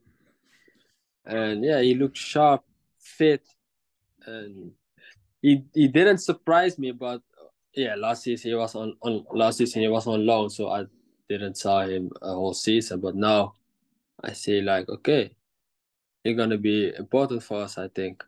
[1.25, 2.65] And yeah, he looked sharp,
[2.99, 3.43] fit,
[4.27, 4.73] and
[5.43, 7.23] he he didn't surprise me, but
[7.75, 10.85] yeah, last season he was on, on last season he was on loan, so I
[11.29, 13.01] didn't saw him a whole season.
[13.01, 13.55] But now
[14.23, 15.31] I see like okay,
[16.25, 18.25] he's gonna be important for us, I think.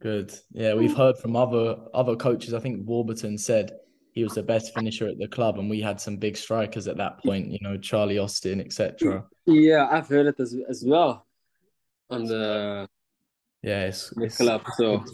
[0.00, 0.32] Good.
[0.52, 2.54] Yeah, we've heard from other other coaches.
[2.54, 3.72] I think Warburton said
[4.18, 6.96] he was the best finisher at the club, and we had some big strikers at
[6.96, 7.52] that point.
[7.52, 9.24] You know, Charlie Austin, etc.
[9.46, 11.24] Yeah, I've heard it as as well
[12.10, 12.88] on the,
[13.62, 14.62] Yeah, it's, the it's club.
[14.76, 15.04] So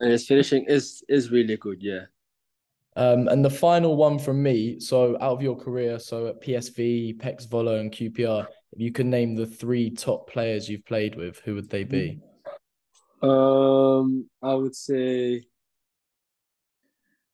[0.00, 2.04] and his finishing is is really good, yeah.
[2.94, 4.78] Um, and the final one from me.
[4.78, 9.10] So, out of your career, so at PSV, PEC Zwolle, and QPR, if you can
[9.10, 12.20] name the three top players you've played with, who would they be?
[13.22, 15.44] Um, I would say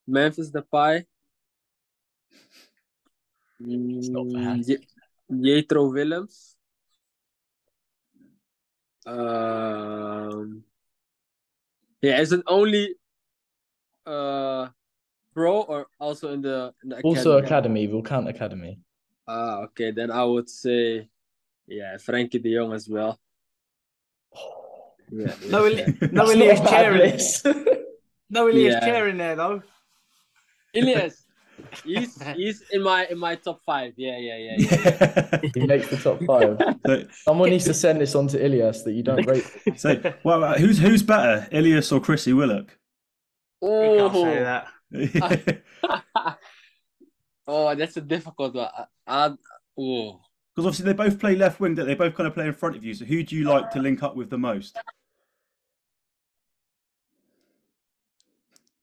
[0.07, 1.05] Memphis Depay.
[3.59, 4.67] not Mm, bad.
[4.67, 4.87] Ye-
[5.61, 6.55] Jethro Willems.
[9.05, 10.63] Um,
[12.01, 12.95] yeah, is it only
[14.05, 14.67] uh
[15.33, 17.47] pro or also in the, in the Also, academy?
[17.47, 17.87] academy.
[17.87, 18.79] We'll count academy.
[19.27, 21.07] Ah, okay, then I would say
[21.67, 23.19] yeah, Frenkie de Jong as well.
[25.11, 26.07] Yeah, No, yeah, Eli- yeah.
[26.11, 27.47] no That's Ilias not a bad Chair in list.
[28.31, 28.79] No Ilias Yeah.
[28.79, 29.61] Chair in there though.
[30.73, 31.25] Ilias,
[31.83, 33.93] he's he's in my in my top five.
[33.97, 35.39] Yeah, yeah, yeah, yeah.
[35.55, 36.57] he makes the top five.
[36.85, 39.45] So, Someone needs to send this on to Ilias that you don't rate.
[39.75, 42.77] so well, uh, who's who's better, Ilias or Chrissy Willock?
[43.61, 45.63] You can't say Oh, that.
[47.47, 48.69] Oh, that's a difficult one.
[48.75, 49.31] I, I,
[49.77, 50.21] oh,
[50.57, 51.93] obviously they both play left wing, don't they?
[51.93, 52.93] They both kind of play in front of you.
[52.93, 54.77] So who do you like to link up with the most?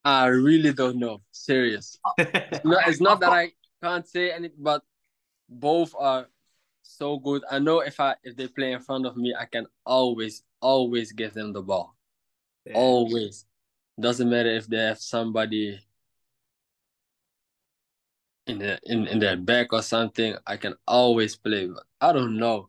[0.04, 1.22] I really don't know.
[1.30, 1.98] Serious.
[2.18, 4.82] It's not, it's not that I can't say anything, but
[5.48, 6.28] both are
[6.82, 7.42] so good.
[7.50, 11.12] I know if I if they play in front of me, I can always always
[11.12, 11.96] give them the ball.
[12.74, 13.46] Always.
[13.98, 15.80] Doesn't matter if they have somebody
[18.46, 20.36] in the in, in their back or something.
[20.46, 21.66] I can always play.
[21.66, 22.68] But I don't know.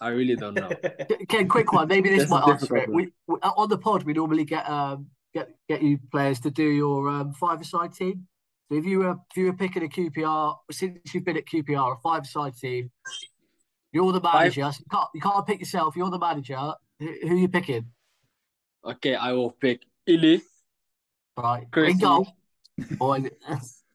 [0.00, 0.70] I really don't know.
[1.22, 1.88] okay, quick one.
[1.88, 2.88] Maybe this That's might answer it.
[2.88, 2.96] one.
[2.96, 6.64] We, we on the pod we normally get um get get you players to do
[6.64, 8.26] your um five-a-side team.
[8.70, 11.96] So if you were if you were picking a QPR since you've been at QPR,
[11.96, 12.90] a five-a-side team,
[13.92, 14.70] you're the Five- manager.
[14.72, 15.96] So you can't you can't pick yourself.
[15.96, 16.56] You're the manager.
[17.00, 17.86] Who, who are you picking?
[18.84, 20.42] Okay, I will pick Illy.
[21.36, 22.26] Right, in goal.
[23.00, 23.18] Or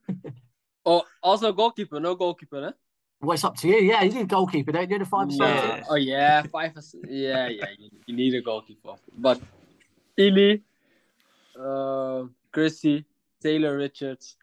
[0.88, 2.72] Oh, also goalkeeper, no goalkeeper, huh?
[3.20, 3.78] well, it's up to you.
[3.78, 4.98] Yeah, you need a goalkeeper, don't you?
[5.00, 5.74] The five-a-side No.
[5.74, 5.84] team.
[5.90, 6.72] Oh yeah, five.
[7.08, 7.64] Yeah, yeah.
[7.78, 9.40] You, you need a goalkeeper, but
[10.16, 10.62] Illy,
[11.60, 13.04] uh, Chrissy,
[13.42, 14.36] Taylor Richards.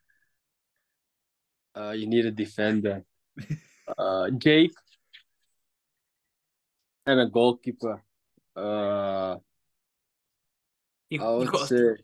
[1.76, 3.04] Uh, you need a defender.
[3.98, 4.72] Uh, Jake,
[7.06, 8.02] and a goalkeeper.
[8.56, 9.36] Uh,
[11.10, 11.98] You, I would have got, say, to,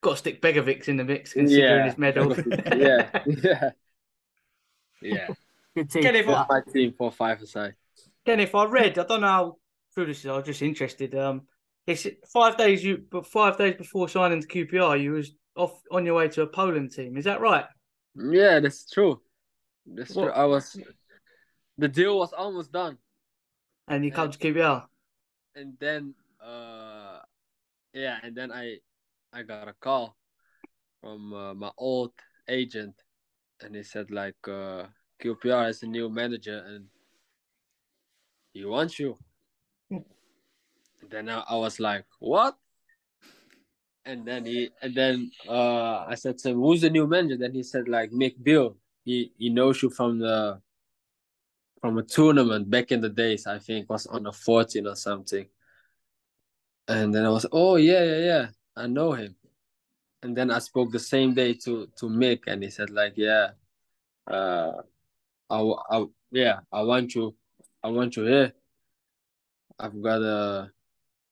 [0.00, 2.36] got to stick Begovic in the mix considering yeah, his medal.
[2.76, 3.70] yeah, yeah,
[5.00, 5.28] yeah.
[5.74, 6.02] Good team.
[6.02, 6.44] Get it Yeah.
[6.48, 7.74] My team four five aside.
[8.26, 9.56] Ken, if I read, I don't know how
[9.94, 10.26] true this is.
[10.26, 11.14] I was just interested.
[11.14, 11.42] Um,
[11.86, 16.06] it's five days you, but five days before signing to QPR, you was off on
[16.06, 17.16] your way to a Poland team.
[17.16, 17.64] Is that right?
[18.14, 19.20] Yeah, that's true.
[19.86, 20.24] That's true.
[20.24, 20.76] What- I was.
[21.78, 22.98] The deal was almost done,
[23.88, 24.86] And you come to QPR.
[25.56, 27.18] and then uh,
[27.94, 28.76] yeah, and then I,
[29.32, 30.16] I got a call
[31.00, 32.12] from uh, my old
[32.48, 32.94] agent,
[33.62, 34.84] and he said like uh,
[35.22, 36.86] QPR has a new manager and
[38.52, 39.16] he wants you.
[41.10, 42.56] Then I, I was like, what?
[44.04, 47.36] And then he and then uh I said to him, who's the new manager?
[47.36, 48.76] Then he said like Mick Beale.
[49.04, 50.60] He he knows you from the
[51.82, 55.46] from a tournament back in the days, I think was on the 14 or something.
[56.86, 58.46] And then I was, oh yeah, yeah, yeah,
[58.76, 59.34] I know him.
[60.22, 63.50] And then I spoke the same day to to Mick, and he said like, yeah,
[64.28, 64.82] uh,
[65.50, 67.34] I, I yeah, I want you,
[67.82, 68.52] I want you here.
[69.78, 70.70] I've got a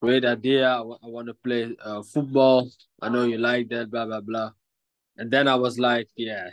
[0.01, 0.68] great idea.
[0.68, 2.68] I, I want to play uh, football.
[3.01, 4.51] I know you like that, blah blah blah.
[5.16, 6.51] And then I was like, yeah,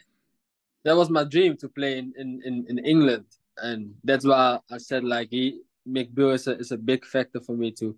[0.84, 3.26] that was my dream to play in in in, in England,
[3.58, 7.40] and that's why I said like he Mick Beale is a is a big factor
[7.40, 7.98] for me to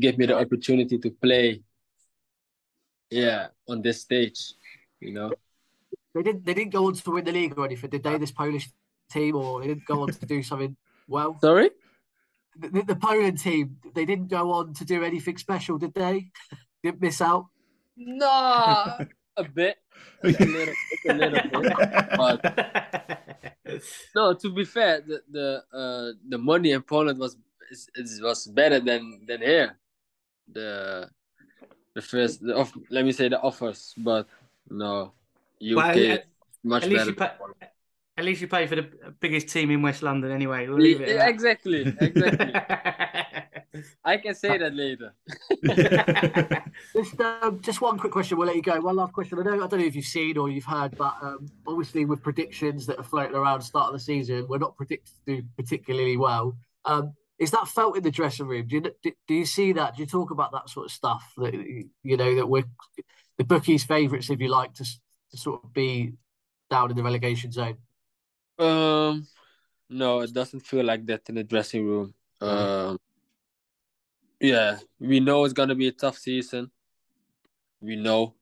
[0.00, 1.62] give me the opportunity to play.
[3.10, 4.52] Yeah, on this stage,
[5.00, 5.32] you know.
[6.14, 6.44] They didn't.
[6.44, 8.18] They didn't go on to win the league or anything, did they?
[8.18, 8.68] This Polish
[9.10, 10.76] team, or they didn't go on to do something
[11.06, 11.38] well.
[11.40, 11.70] Sorry.
[12.58, 16.30] The, the, the Poland team, they didn't go on to do anything special, did they?
[16.82, 17.46] didn't miss out.
[17.96, 18.26] No,
[19.36, 19.76] a bit,
[20.22, 20.74] a little,
[21.08, 21.78] a little bit.
[22.16, 22.38] But
[24.14, 27.36] no, to be fair, the the uh the money in Poland was
[27.70, 29.76] is, is was better than than here.
[30.52, 31.10] The
[31.94, 34.28] the first, the off, let me say the offers, but
[34.70, 35.12] no,
[35.60, 36.24] UK But at,
[36.62, 37.34] much at least better.
[38.18, 40.68] You pay, at least you pay for the biggest team in West London anyway.
[40.68, 41.08] We'll leave it.
[41.08, 42.52] Yeah, at exactly, exactly.
[44.04, 45.14] I can say that later.
[46.94, 48.38] Just, um, just one quick question.
[48.38, 48.80] We'll let you go.
[48.80, 49.38] One last question.
[49.38, 52.22] I don't, I don't know if you've seen or you've heard, but um, obviously with
[52.22, 56.16] predictions that are floating around start of the season, we're not predicted to do particularly
[56.16, 56.56] well.
[56.84, 58.66] Um, is that felt in the dressing room?
[58.66, 59.96] Do you do, do you see that?
[59.96, 61.32] Do you talk about that sort of stuff?
[61.36, 62.64] That you know that we're
[63.36, 66.14] the bookies' favourites, if you like, to, to sort of be
[66.70, 67.76] down in the relegation zone.
[68.58, 69.26] Um,
[69.88, 72.14] no, it doesn't feel like that in the dressing room.
[72.40, 72.98] Um,
[74.40, 76.70] yeah, we know it's gonna be a tough season.
[77.80, 78.34] We know,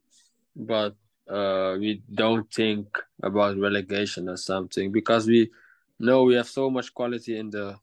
[0.54, 0.96] but
[1.28, 5.50] uh, we don't think about relegation or something because we
[5.98, 7.78] know we have so much quality in the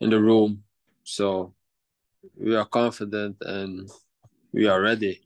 [0.00, 0.62] in the room.
[1.04, 1.54] So
[2.36, 3.90] we are confident and
[4.52, 5.20] we are ready.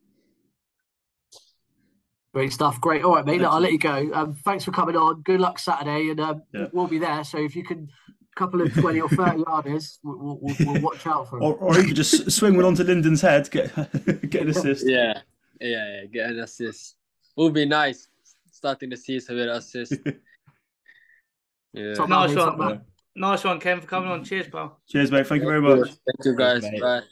[2.33, 2.81] Great stuff.
[2.81, 3.05] Great.
[3.05, 3.41] All right, mate.
[3.43, 4.11] Look, I'll let you go.
[4.15, 5.21] Um, thanks for coming on.
[5.23, 6.67] Good luck Saturday, and um, Yeah.
[6.73, 7.23] we'll be there.
[7.25, 11.07] So if you can, a couple of twenty or thirty yarders, we'll, we'll, we'll watch
[11.07, 11.43] out for 'em.
[11.43, 13.75] Or, or you could just swing one onto Lyndon's head, get
[14.31, 14.89] get an assist.
[14.89, 15.21] Yeah,
[15.61, 16.05] yeah, yeah.
[16.07, 16.97] Get an assist.
[17.37, 18.09] Would be nice
[18.51, 19.93] starting the season with an assist.
[21.75, 21.95] yeah.
[21.95, 22.59] Top nice mate, one.
[22.59, 22.81] man.
[23.15, 24.25] Nice one, Ken, for coming on.
[24.25, 24.81] Cheers, pal.
[24.89, 25.27] Cheers, mate.
[25.27, 25.89] Thank you very much.
[25.89, 26.63] Thank you guys.
[26.63, 26.81] mate.
[26.81, 27.03] Bye.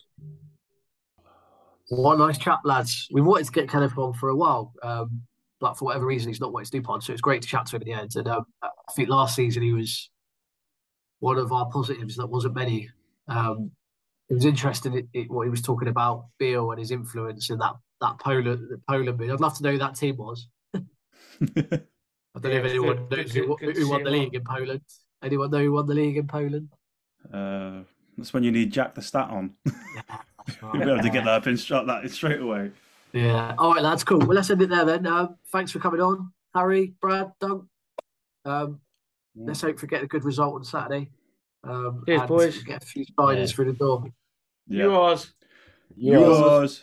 [1.91, 3.09] What a nice chat, lads.
[3.13, 5.23] We've wanted to get Kenneth on for a while, um,
[5.61, 7.03] but for whatever reason, he's not wanted to do pod.
[7.03, 8.13] So it's great to chat to him in the end.
[8.15, 10.09] And um, I think last season he was
[11.19, 12.89] one of our positives that wasn't many.
[13.29, 13.73] Um,
[14.29, 17.59] it was interesting it, it, what he was talking about Beale and his influence in
[17.59, 19.31] that that Poland the Poland bid.
[19.31, 20.47] I'd love to know who that team was.
[20.75, 20.79] I
[22.39, 24.21] don't know if anyone good- knows good- who, good who won the him on.
[24.25, 24.81] league in Poland.
[25.25, 26.69] Anyone know who won the league in Poland?
[27.35, 27.81] Uh,
[28.17, 29.55] that's when you need Jack the stat on.
[30.51, 32.71] That's You'll be able to get that up and shot that straight away.
[33.13, 33.55] Yeah.
[33.59, 34.05] All right, lads.
[34.05, 34.19] Cool.
[34.19, 35.07] Well, let's end it there then.
[35.07, 37.67] Um, thanks for coming on, Harry, Brad, Doug.
[38.45, 38.81] Um,
[39.37, 41.11] let's hope for get a good result on Saturday.
[41.65, 42.63] Um, Cheers, boys.
[42.63, 43.55] Get a few spiders Yeah.
[43.57, 44.05] through the door.
[44.69, 44.85] Yeah.
[44.85, 45.33] Yours.
[45.97, 46.83] Yours.